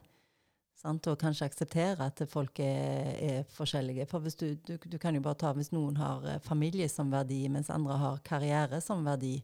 [0.83, 1.07] Sant?
[1.11, 4.07] Og kanskje akseptere at folk er, er forskjellige.
[4.11, 7.45] For du, du, du kan jo bare ta hvis noen har eh, familie som verdi,
[7.53, 9.37] mens andre har karriere som verdi.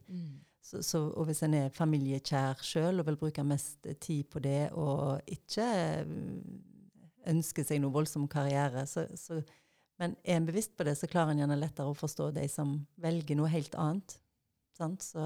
[0.69, 4.69] Så, så, og hvis en er familiekjær sjøl og vil bruke mest tid på det,
[4.77, 5.69] og ikke
[6.05, 6.59] mm,
[7.31, 9.39] ønsker seg noe voldsom karriere, så, så,
[9.99, 12.77] men er en bevisst på det, så klarer en gjerne lettere å forstå de som
[13.03, 14.15] velger noe helt annet.
[14.77, 15.03] Sant?
[15.03, 15.23] Så,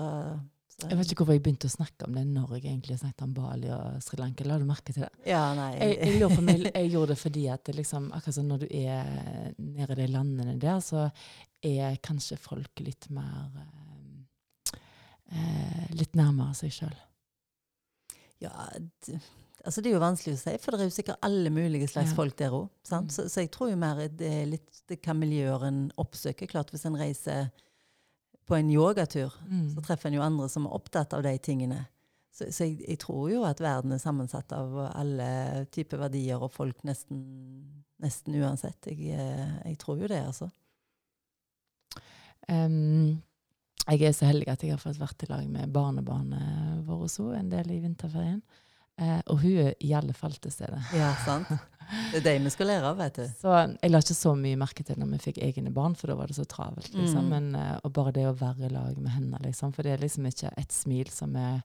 [0.73, 3.25] så Jeg vet ikke hvorfor jeg begynte å snakke om det når jeg egentlig snakket
[3.27, 4.47] om Bali og Sri Lanka.
[4.49, 5.11] La du merke til det?
[5.29, 5.69] Ja, nei.
[5.77, 9.53] Jeg, jeg, om jeg, gjorde det fordi at det liksom, akkurat som når du er
[9.61, 11.05] nede i de landene der, så
[11.63, 14.77] er kanskje folk litt mer eh,
[15.37, 16.97] eh, Litt nærmere seg sjøl.
[18.41, 18.65] Ja,
[19.63, 22.11] altså det er jo vanskelig å si, for det er jo sikkert alle mulige slags
[22.11, 22.15] Ja.
[22.17, 22.69] folk der òg.
[22.91, 23.09] Mm.
[23.09, 26.47] Så, så jeg tror jo mer det er litt det hva miljøer en oppsøker.
[26.51, 27.49] Klart hvis en reiser
[28.45, 29.69] på en yogatur, Mm.
[29.75, 31.85] så treffer en jo andre som er opptatt av de tingene.
[32.33, 36.51] Så, så jeg, jeg tror jo at verden er sammensatt av alle typer verdier og
[36.51, 37.21] folk nesten,
[38.01, 38.87] nesten uansett.
[38.89, 40.49] Jeg, eh, jeg tror jo det, altså.
[42.49, 43.21] Um,
[43.87, 47.29] jeg er så heldig at jeg har fått vært i lag med barnebarnet vårt også,
[47.37, 48.41] en del i vinterferien.
[49.01, 50.79] Eh, og hun er i alle fall til stede.
[50.93, 51.49] Ja, sant?
[52.11, 53.25] Det er det vi skal lære av, vet du.
[53.41, 56.17] Så jeg la ikke så mye merke til når vi fikk egne barn, for da
[56.17, 56.93] var det så travelt.
[56.93, 57.27] liksom.
[57.27, 57.33] Mm.
[57.33, 59.73] Men, eh, og bare det å være i lag med henne, liksom.
[59.75, 61.61] For det er liksom ikke et smil som er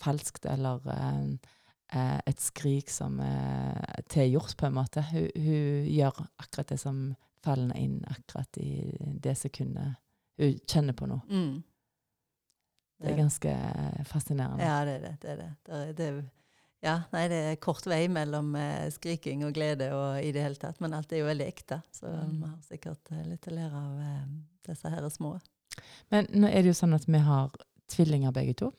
[0.00, 1.54] falskt, eller eh,
[1.96, 5.04] eh, et skrik som er tilgjort, på en måte.
[5.12, 7.02] Hun, hun gjør akkurat det som
[7.44, 9.96] faller inn akkurat i det sekundet
[10.40, 11.22] hun kjenner på noe.
[11.28, 11.60] Mm.
[13.00, 13.52] Det er ganske
[14.08, 14.64] fascinerende.
[14.64, 15.14] Ja, det er det.
[15.22, 15.50] det, er det.
[15.64, 16.18] det, er, det er,
[16.82, 20.56] ja, nei, det er kort vei mellom eh, skriking og glede og i det hele
[20.60, 21.82] tatt, men alt er jo veldig ekte.
[21.92, 22.36] Så Mm.
[22.40, 24.28] vi har sikkert eh, litt å lære av eh,
[24.68, 25.34] disse her små.
[26.10, 27.50] Men nå er det jo sånn at vi har
[27.88, 28.72] tvillinger begge to.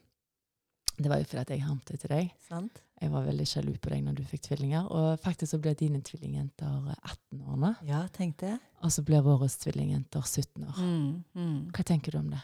[1.02, 2.32] Det var jo fordi at jeg hamte til deg.
[2.46, 2.82] Sant?
[3.02, 4.86] Jeg var veldig sjalu på deg når du fikk tvillinger.
[4.92, 7.72] Og faktisk så ble dine tvillingjenter 18 år nå.
[7.88, 8.60] Ja, tenk det.
[8.84, 10.78] Og så blir våre tvillingjenter 17 år.
[10.78, 11.56] Mm, mm.
[11.74, 12.42] Hva tenker du om det?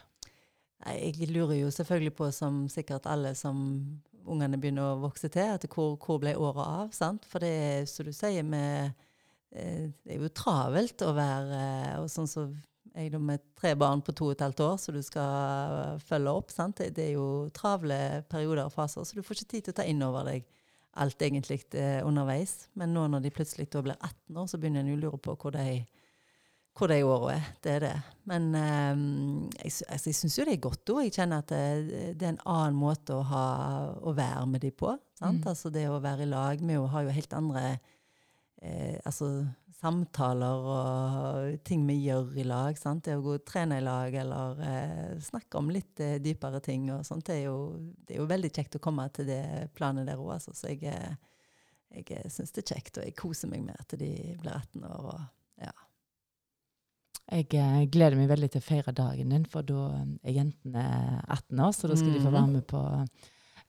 [0.88, 3.62] Jeg lurer jo selvfølgelig på, som sikkert alle som
[4.28, 6.96] ungene begynner å vokse til, at hvor, hvor ble året av?
[6.96, 7.28] sant?
[7.30, 8.96] For det er, som du sier, med,
[9.52, 12.50] eh, det er jo travelt å være eh, og sånn så
[12.98, 16.34] jeg da med tre barn på to og et halvt år, så du skal følge
[16.34, 16.54] opp.
[16.54, 16.80] sant?
[16.82, 19.86] Det, er jo travle perioder og faser, så du får ikke tid til å ta
[19.86, 20.48] inn over deg
[20.98, 22.68] alt egentlig eh, underveis.
[22.74, 25.54] Men nå når de plutselig blir 18 år, så begynner en å lure på hvor
[25.54, 25.84] de
[26.78, 27.50] hvor de åra er.
[27.64, 27.96] Det er det.
[28.30, 29.04] Men um,
[29.58, 31.04] jeg, altså, syns jo det er godt òg.
[31.08, 33.46] Jeg kjenner at det, det er en annen måte å, ha,
[33.98, 34.92] å være med de på.
[35.18, 35.42] Sant?
[35.42, 35.52] Mm.
[35.54, 37.64] Altså det å være i lag med henne har jo helt andre
[38.62, 39.32] eh, altså,
[39.78, 42.78] samtaler og ting vi gjør i lag.
[42.80, 43.06] Sant?
[43.08, 46.90] Det å gå og trene i lag eller eh, snakke om litt eh, dypere ting
[46.94, 47.58] og sånt, det er, jo,
[48.06, 50.36] det er jo veldig kjekt å komme til det planet der òg.
[50.38, 50.56] Altså.
[50.58, 51.18] Så jeg, eh,
[51.96, 54.12] jeg eh, syns det er kjekt, og jeg koser meg med at de
[54.42, 55.12] blir 18 år.
[55.16, 55.26] og.
[57.32, 59.90] Jeg eh, gleder meg veldig til å feire dagen din, for da
[60.24, 60.84] er jentene
[61.28, 62.38] 18 år, så da skal de få Mhm.
[62.38, 62.82] være med på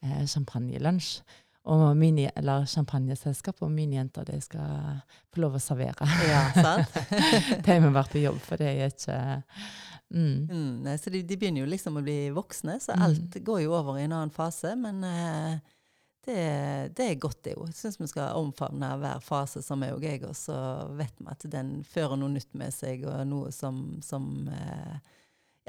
[0.03, 1.21] eh, champagnelunsj.
[1.69, 5.03] Og mini, eller champagneselskap, og mine jenter de skal
[5.35, 6.07] få lov å servere.
[6.29, 6.95] ja, sant?
[7.67, 9.43] de har være på jobb, for det er ikke
[10.15, 10.49] mm.
[10.49, 13.03] Mm, så de, de begynner jo liksom å bli voksne, så Mm.
[13.05, 14.73] alt går jo over i en annen fase.
[14.81, 15.59] Men eh,
[16.29, 16.43] det,
[16.99, 17.66] det er godt, det jo.
[17.70, 20.57] Jeg syns vi skal omfavne hver fase som er og jeg, og så
[20.99, 24.97] vet vi at den fører noe nytt med seg, og noe som, som eh,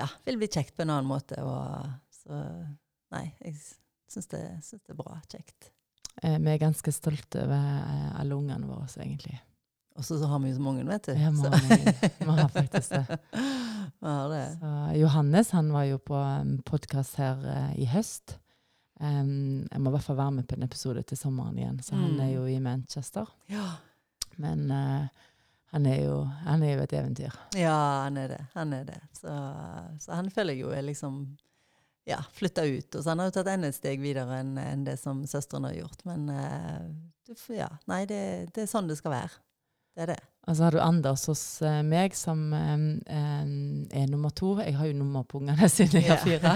[0.02, 1.40] ja, vil bli kjekt på en annen måte.
[1.42, 1.90] Og,
[2.22, 2.40] så
[3.16, 3.58] nei, jeg
[4.12, 5.20] syns det, syns det er bra.
[5.32, 5.72] Kjekt.
[6.24, 9.40] Eh, Vi er ganske stolte over eh, alle ungene våre, egentlig.
[10.00, 11.16] Og så, har vi jo så mange, vet du.
[11.20, 13.20] Ja, vi har faktisk det.
[14.00, 14.46] Har det.
[14.62, 18.38] Så Johannes han var jo på en podkast her eh, i høst.
[19.00, 21.96] Em, jeg må i hvert fall være med på en episode til sommeren igjen, så
[21.96, 22.20] han Mm.
[22.26, 23.28] er jo i Manchester.
[23.48, 23.66] Ja.
[24.38, 25.08] Men uh,
[25.72, 27.36] han, er jo, han er jo et eventyr.
[27.56, 28.42] Ja, han er det.
[28.56, 29.00] Han er det.
[29.14, 29.32] Så,
[30.00, 31.22] så han føler jeg jo er liksom
[32.10, 32.96] ja, flytta ut.
[32.96, 35.68] Og så han har jo tatt enda et steg videre enn en det som søsteren
[35.70, 36.04] har gjort.
[36.10, 39.32] Men uh, ja, nei, det, det er sånn det skal være.
[39.96, 40.20] Det er det.
[40.50, 44.56] Og så har du Anders hos eh, meg, som er nummer to.
[44.64, 46.54] Jeg har jo nummer på ungene siden jeg har fire.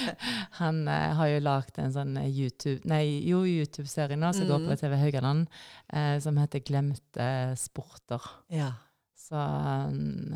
[0.60, 4.66] Han eh, har jo lagd en sånn eh, YouTube Nei, jo, YouTube-serie nå som går
[4.66, 4.80] på Mm.
[4.82, 5.46] TV Haugaland,
[5.92, 8.28] eh, som heter 'Glemte sporter'.
[8.52, 8.72] Ja.
[9.16, 10.34] Så han,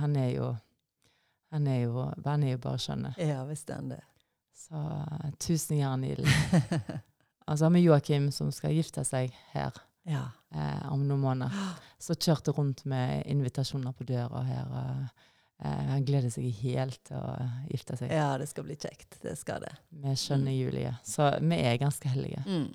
[0.00, 0.56] han er jo
[1.54, 3.14] Han er jo, han er jo bare skjønne.
[3.18, 4.00] ja, visst er han det.
[4.58, 4.74] Så
[5.38, 6.80] tusen jern i ilden.
[7.48, 9.70] Og så har vi Joakim som skal gifte seg her
[10.04, 10.24] Ja.
[10.54, 11.76] eh, om noen måneder.
[11.98, 14.66] Så kjørte rundt med invitasjoner på døra her.
[14.68, 15.22] Og,
[15.64, 19.18] eh, han gleder seg helt til å gifte seg ja, det skal bli kjekt.
[19.22, 19.72] Det skal det.
[19.90, 20.92] med skjønne Julie.
[21.04, 22.44] Så vi er ganske heldige.
[22.46, 22.74] Mm.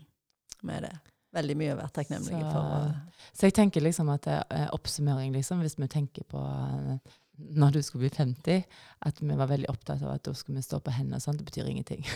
[0.70, 0.96] er det.
[1.32, 2.62] Veldig mye å være takknemlige Så- for.
[2.62, 2.96] å-
[3.34, 6.98] Så jeg tenker liksom at eh, oppsummering, liksom, hvis vi tenker på eh,
[7.40, 8.64] når du skulle bli 50,
[9.08, 11.46] at vi var veldig opptatt av at da skulle vi stå på hendene sånn, det
[11.48, 12.04] betyr ingenting.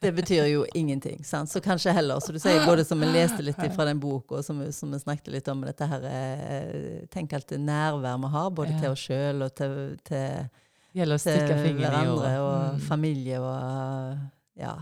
[0.00, 1.24] Det betyr jo ingenting.
[1.26, 1.50] Sant?
[1.50, 4.60] Så kanskje heller, så du sier både som vi leste litt fra den boka, som,
[4.72, 8.76] som vi snakket litt om, dette her eh, Tenk alt det nærvær vi har, både
[8.76, 8.78] Ja.
[8.84, 9.74] til oss sjøl og til,
[10.06, 10.46] til,
[10.94, 12.80] til hverandre og Mm.
[12.86, 14.18] familie og
[14.58, 14.76] Ja.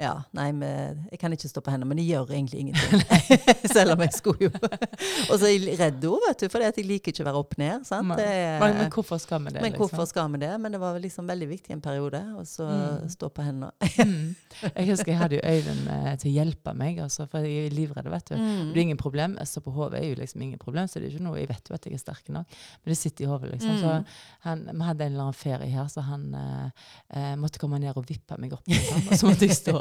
[0.00, 3.02] Ja, nei, men, jeg kan ikke stå på hendene, men jeg gjør egentlig ingenting.
[3.76, 4.50] Selv om jeg skulle jo
[5.30, 7.52] Og så er jeg redd òg, vet du, for jeg liker ikke å være opp
[7.60, 7.84] ned.
[7.86, 8.14] sant?
[8.16, 9.60] Er- Men, men hvorfor skal vi det?
[9.60, 9.82] men liksom?
[9.82, 10.50] hvorfor skal vi det?
[10.64, 13.08] Men det var liksom veldig viktig en periode, så Mm.
[13.12, 13.70] stå på hendene.
[14.00, 14.34] Mm.
[14.76, 17.76] Jeg husker jeg hadde jo Øyvind eh, til å hjelpe meg, altså, for jeg er
[17.76, 18.34] livredd, vet du.
[18.40, 18.72] Mm.
[18.72, 19.36] Det er ingen problem.
[19.38, 21.48] Jeg står på hodet er jo liksom ingen problem, så det er ikke noe, jeg
[21.52, 22.46] vet jo at jeg er sterk nok,
[22.82, 23.76] men det sitter i hodet, liksom.
[23.84, 24.04] Så Mm.
[24.48, 26.70] han, vi hadde en eller annen ferie her, så han eh,
[27.12, 29.78] eh, måtte komme ned og vippe meg opp, liksom, så måtte jeg stå.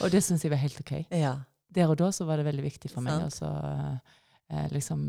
[0.00, 0.92] Og det syns jeg var helt OK.
[1.10, 1.36] Ja.
[1.74, 3.28] Der og da så var det veldig viktig for meg.
[3.34, 3.46] Så,
[4.50, 5.00] eh, liksom,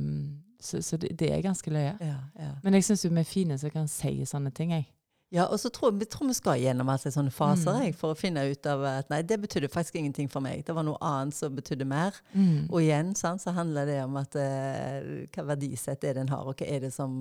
[0.61, 1.95] så, så det, det er ganske løye.
[1.99, 2.51] Ja, ja.
[2.63, 4.85] Men jeg syns vi er fine som kan si sånne ting, jeg.
[5.31, 7.81] ja, og så tror jeg tror vi skal gjennom altså, sånne faser Mm.
[7.85, 10.65] jeg, for å finne ut av at nei, det betydde faktisk ingenting for meg.
[10.67, 12.13] Det var noe annet som betydde mer.
[12.35, 12.67] Mm.
[12.69, 16.43] Og igjen sant, så handler det om at eh, hva verdisett er det en har,
[16.45, 17.15] og hva er det som,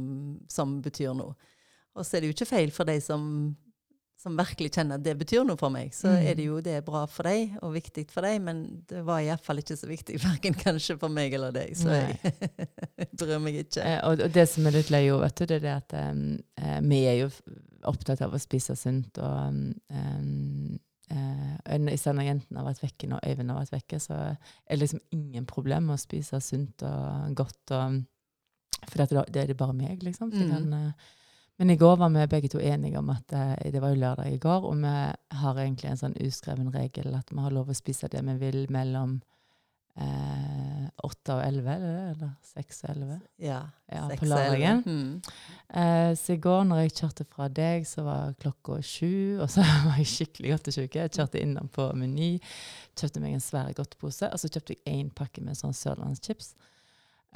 [0.50, 1.32] som betyr noe.
[1.94, 3.22] Og så er det jo ikke feil for de som,
[4.20, 5.94] som virkelig kjenner at det betyr noe for meg.
[5.96, 6.26] Så Mm.
[6.28, 8.58] er det jo det er bra for deg og viktig for deg, men
[8.90, 11.72] det var iallfall ikke så viktig verken kanskje for meg eller deg.
[11.78, 12.18] Så jeg
[13.18, 13.80] bryr meg ikke.
[13.80, 16.20] Eh, og, og det som er litt løye, vet du, det er det at em,
[16.60, 17.30] eh, vi er jo
[17.88, 19.16] opptatt av å spise sunt.
[19.24, 19.48] og
[19.88, 24.74] um, eh, Især når jentene har vært vekke, når Øyvind har vært vekke, så er
[24.74, 27.72] det liksom ingen problem med å spise sunt og godt.
[27.72, 28.02] Og,
[28.84, 30.28] for det, det er det bare meg, liksom.
[30.36, 30.68] Så kan...
[30.68, 30.92] Mm.
[31.60, 34.00] Eh, men i går var vi begge to enige om at eh, det var jo
[34.00, 34.94] lørdag i går, og vi
[35.42, 38.64] har egentlig en sånn uskreven regel at vi har lov å spise det vi vil
[38.72, 39.20] mellom
[40.00, 42.06] eh, og elleve, er det det?
[42.14, 43.18] Eller seks og elleve?
[43.38, 44.40] Ja, Ja, på og elleve.
[44.50, 44.82] lørdagen.
[44.86, 45.22] Mm.
[45.74, 49.64] Eh, så i går når jeg kjørte fra deg, så var klokka sju, og så
[49.86, 50.94] var jeg skikkelig godtesjuk.
[50.94, 52.38] Jeg kjørte innom på Meny,
[52.98, 56.54] kjøpte meg en svær godtepose, og så kjøpte jeg én pakke med sånn sørlandschips.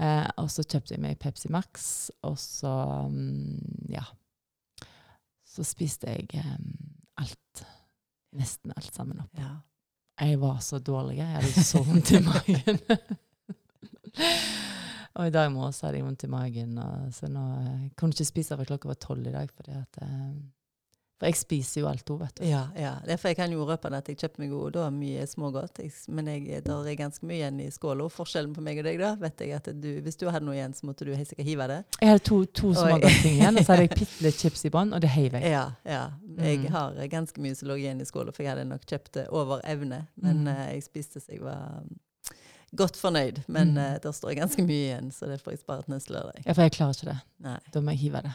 [0.00, 2.72] Eh, og så kjøpte jeg meg Pepsi Max, og så
[3.10, 4.04] mm, ja.
[5.54, 6.56] Så spiste jeg eh,
[7.22, 7.64] alt.
[8.34, 9.30] Nesten alt sammen opp.
[9.38, 9.52] Ja.
[10.18, 11.20] Jeg var så dårlig.
[11.20, 12.80] Jeg hadde så vondt i magen.
[15.14, 16.74] og i dag morges hadde jeg vondt i magen.
[16.82, 19.50] Og, så nå jeg kunne ikke spise før klokka var tolv i dag.
[19.54, 20.34] Fordi at, eh,
[21.24, 22.44] for jeg spiser jo alt òg, vet du.
[22.44, 22.90] Ja, ja.
[23.08, 25.78] Derfor jeg kan jo røpe at jeg kjøper meg jo da mye smågodt.
[25.80, 28.08] Jeg, men jeg, der er ganske mye igjen i skåla.
[28.12, 30.74] Forskjellen på meg og deg, da, vet jeg at du, hvis du hadde noe igjen,
[30.76, 31.80] så måtte du helt sikkert hive det.
[32.02, 34.92] Jeg hadde to, to smågodtting igjen, og så hadde jeg bitte litt chips i bånn,
[34.92, 35.50] og det heiv jeg.
[35.56, 36.04] Ja, ja.
[36.38, 36.72] Jeg Mm.
[36.72, 39.60] har ganske mye som lå igjen i skåla, for jeg hadde nok kjøpt det over
[39.64, 40.06] evne.
[40.20, 40.48] Men Mm.
[40.52, 41.94] eh, jeg spiste så jeg var um,
[42.76, 43.42] godt fornøyd.
[43.48, 43.78] Men Mm.
[43.78, 46.42] eh, der står ganske mye igjen, så det får jeg spare til neste lørdag.
[46.46, 47.18] Ja, for jeg klarer ikke det.
[47.40, 48.32] Nei, Da må jeg hive det.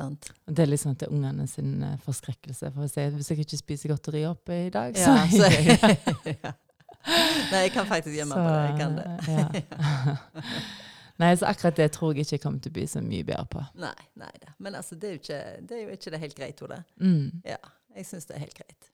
[0.00, 0.32] Sant.
[0.48, 2.72] Det er liksom til ungene sin eh, forskrekkelse.
[2.74, 6.56] For å si, hvis jeg ikke spiser godteri oppe i dag, så, Ja, så, ja.
[7.52, 8.62] Nei, jeg kan faktisk gjemme på det.
[8.68, 9.08] Jeg kan det.
[9.28, 10.54] ja.
[11.20, 13.44] Nei, så akkurat det tror jeg ikke jeg kommer til å bli så mye bedre
[13.52, 13.64] på.
[13.82, 14.54] Nei, nei da.
[14.56, 16.78] Men altså, det er jo ikke det, er jo ikke det helt greit, Ole.
[16.96, 17.42] Mm.
[17.44, 17.58] Ja,
[17.96, 18.88] jeg syns det er helt greit.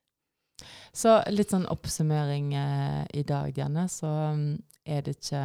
[0.97, 4.51] Så litt sånn oppsummering eh, i dag, Janne, så mm,
[4.91, 5.43] er det ikke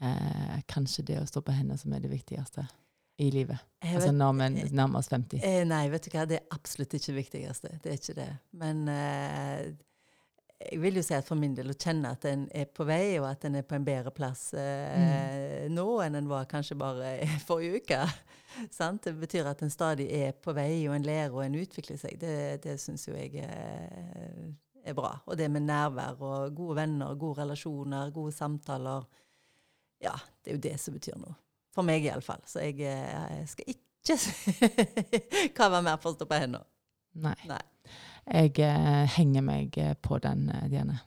[0.00, 2.64] eh, kanskje det å stå på hendene som er det viktigste
[3.18, 3.58] i livet.
[3.82, 5.40] Vet, Altså vet- når vi nærmer oss 50.
[5.42, 7.70] Eh, nei, vet du hva, det er absolutt ikke det viktigste.
[7.82, 8.28] Det er ikke det.
[8.60, 9.72] Men eh,
[10.70, 13.18] jeg vil jo si at for min del å kjenne at en er på vei,
[13.20, 17.12] og at en er på en bedre plass eh, nå enn en var kanskje bare
[17.48, 18.00] forrige uke.
[18.74, 19.04] Sant?
[19.06, 22.18] Det betyr at en stadig er på vei, og en lærer og en utvikler seg.
[22.22, 22.32] Det,
[22.64, 24.48] det syns jo jeg eh,
[24.88, 25.12] er bra.
[25.26, 29.06] Og det med nærvær og gode venner, gode relasjoner, gode samtaler.
[30.02, 31.34] Ja, det er jo det som betyr noe.
[31.78, 32.42] For meg iallfall.
[32.50, 34.16] Så jeg, eh, jeg skal ikke
[35.58, 36.66] kave mer for å stå på hendene.
[37.22, 37.38] Nei.
[37.46, 37.62] Nei.
[38.28, 40.98] Jeg eh, henger meg eh, på den, eh, Diane.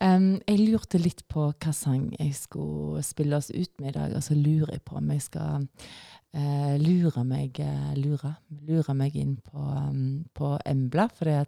[0.00, 4.14] Um, jeg lurte litt på hva sang jeg skulle spille oss ut med i dag,
[4.16, 8.30] og så lurer jeg på om jeg skal uh, lure meg uh, lure,
[8.64, 11.04] lure meg inn på, um, på Embla.
[11.12, 11.44] For eh,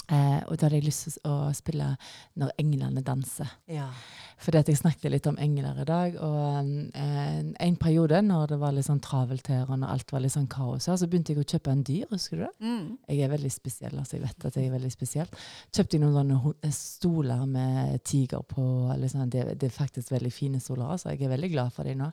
[0.06, 1.98] Eh, og da hadde jeg lyst til å spille
[2.38, 3.50] 'Når englene danser'.
[3.68, 3.90] Ja.
[4.38, 8.60] Fordi at jeg snakket litt om engler i dag, og eh, en periode når det
[8.60, 11.34] var litt sånn travelt her, og når alt var litt sånn kaos her, så begynte
[11.34, 12.52] jeg å kjøpe en dyr, husker du det?
[12.60, 12.98] Mm.
[13.08, 15.32] Jeg er veldig spesiell, altså jeg vet at jeg er veldig spesiell.
[15.72, 18.66] Kjøpte jeg noen sånne stoler med tiger på,
[19.00, 22.04] liksom, det, det er faktisk veldig fine stoler, altså jeg er veldig glad for dem
[22.04, 22.12] nå.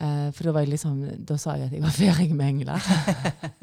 [0.00, 2.78] Eh, for da liksom, da sa jeg at jeg var ferdig med engler.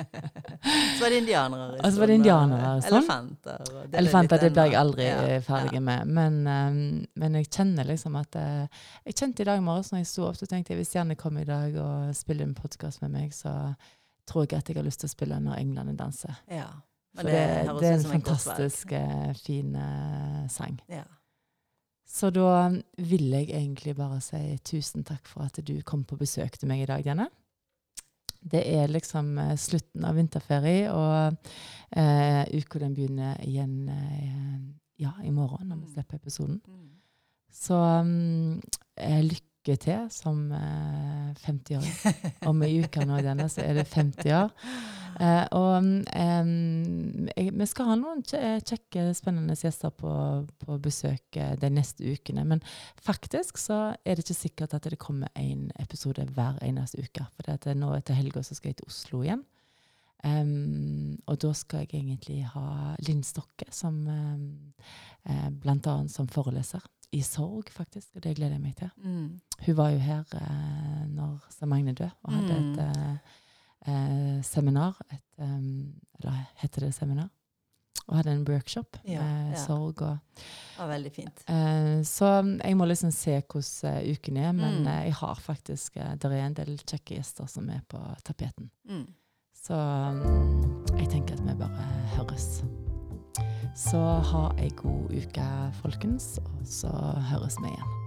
[0.66, 1.80] Så var det indianere.
[1.80, 2.94] Og så var det indianere, sånn.
[2.98, 3.66] Elefanter.
[3.66, 5.84] og det er Elefanter, det blir jeg aldri Ja, eh, ferdig ja.
[5.90, 6.14] med.
[6.20, 6.80] Men, um,
[7.22, 10.40] men jeg kjenner liksom at uh, Jeg kjente i dag morges når jeg sto opp,
[10.40, 13.54] så tenkte jeg hvis Janne kommer i dag og spiller en podkast med meg, så
[14.26, 16.42] tror jeg at jeg har lyst til å spille 'Når englene danser'.
[16.50, 16.72] Ja.
[17.16, 17.36] For det,
[17.80, 20.82] det er en fantastisk eh, fin eh, sang.
[20.92, 21.06] Ja.
[22.06, 26.58] Så da vil jeg egentlig bare si tusen takk for at du kom på besøk
[26.60, 27.30] til meg i dag, Janne.
[28.46, 31.38] Det er liksom eh, slutten av vinterferie, og
[31.98, 34.60] eh, uka den begynner igjen eh,
[35.02, 35.94] ja, i morgen, når vi Mm.
[35.96, 36.62] slipper episoden.
[36.68, 36.92] Mm.
[37.52, 38.62] Så mm,
[38.98, 39.24] eh,
[39.66, 41.96] lykke til som eh, 50-åring.
[42.50, 44.52] Om ei uke nå, denne, så er det 50 år.
[45.16, 45.86] Eh, og
[47.56, 50.12] vi skal ha noen kje- kjekke, spennende gjester på,
[50.62, 52.46] på besøk eh, de neste ukene.
[52.46, 52.62] Men
[53.02, 57.26] faktisk så er det ikke sikkert at det kommer en episode hver eneste uke.
[57.36, 59.46] For nå etter helga skal jeg til Oslo igjen.
[60.26, 64.46] Um, og da skal jeg egentlig ha Linn Stokke som um,
[65.30, 66.82] eh, annet som foreleser.
[67.16, 68.10] I sorg, faktisk.
[68.16, 68.90] Og det gleder jeg meg til.
[69.04, 69.40] Mm.
[69.66, 72.74] Hun var jo her eh, når Samagne døde, og hadde Mm.
[72.74, 73.18] et eh,
[73.94, 74.98] eh, seminar.
[75.14, 77.30] Et, um, eller heter det seminar?
[78.08, 79.62] Og hadde en workshop Ja, med ja.
[79.66, 80.18] sorg og
[80.78, 81.44] Ja, veldig fint.
[81.50, 82.28] eh, Så
[82.64, 84.88] jeg må liksom se hvordan uh, uken er, men Mm.
[84.88, 88.70] eh, jeg har faktisk eh, Det er en del kjekke gjester som er på tapeten.
[88.90, 89.08] Mm.
[89.64, 91.88] Så um, jeg tenker at vi bare
[92.18, 92.64] høres.
[93.76, 95.48] Så ha ei god uke,
[95.82, 96.92] folkens, og så
[97.32, 98.05] høres vi igjen.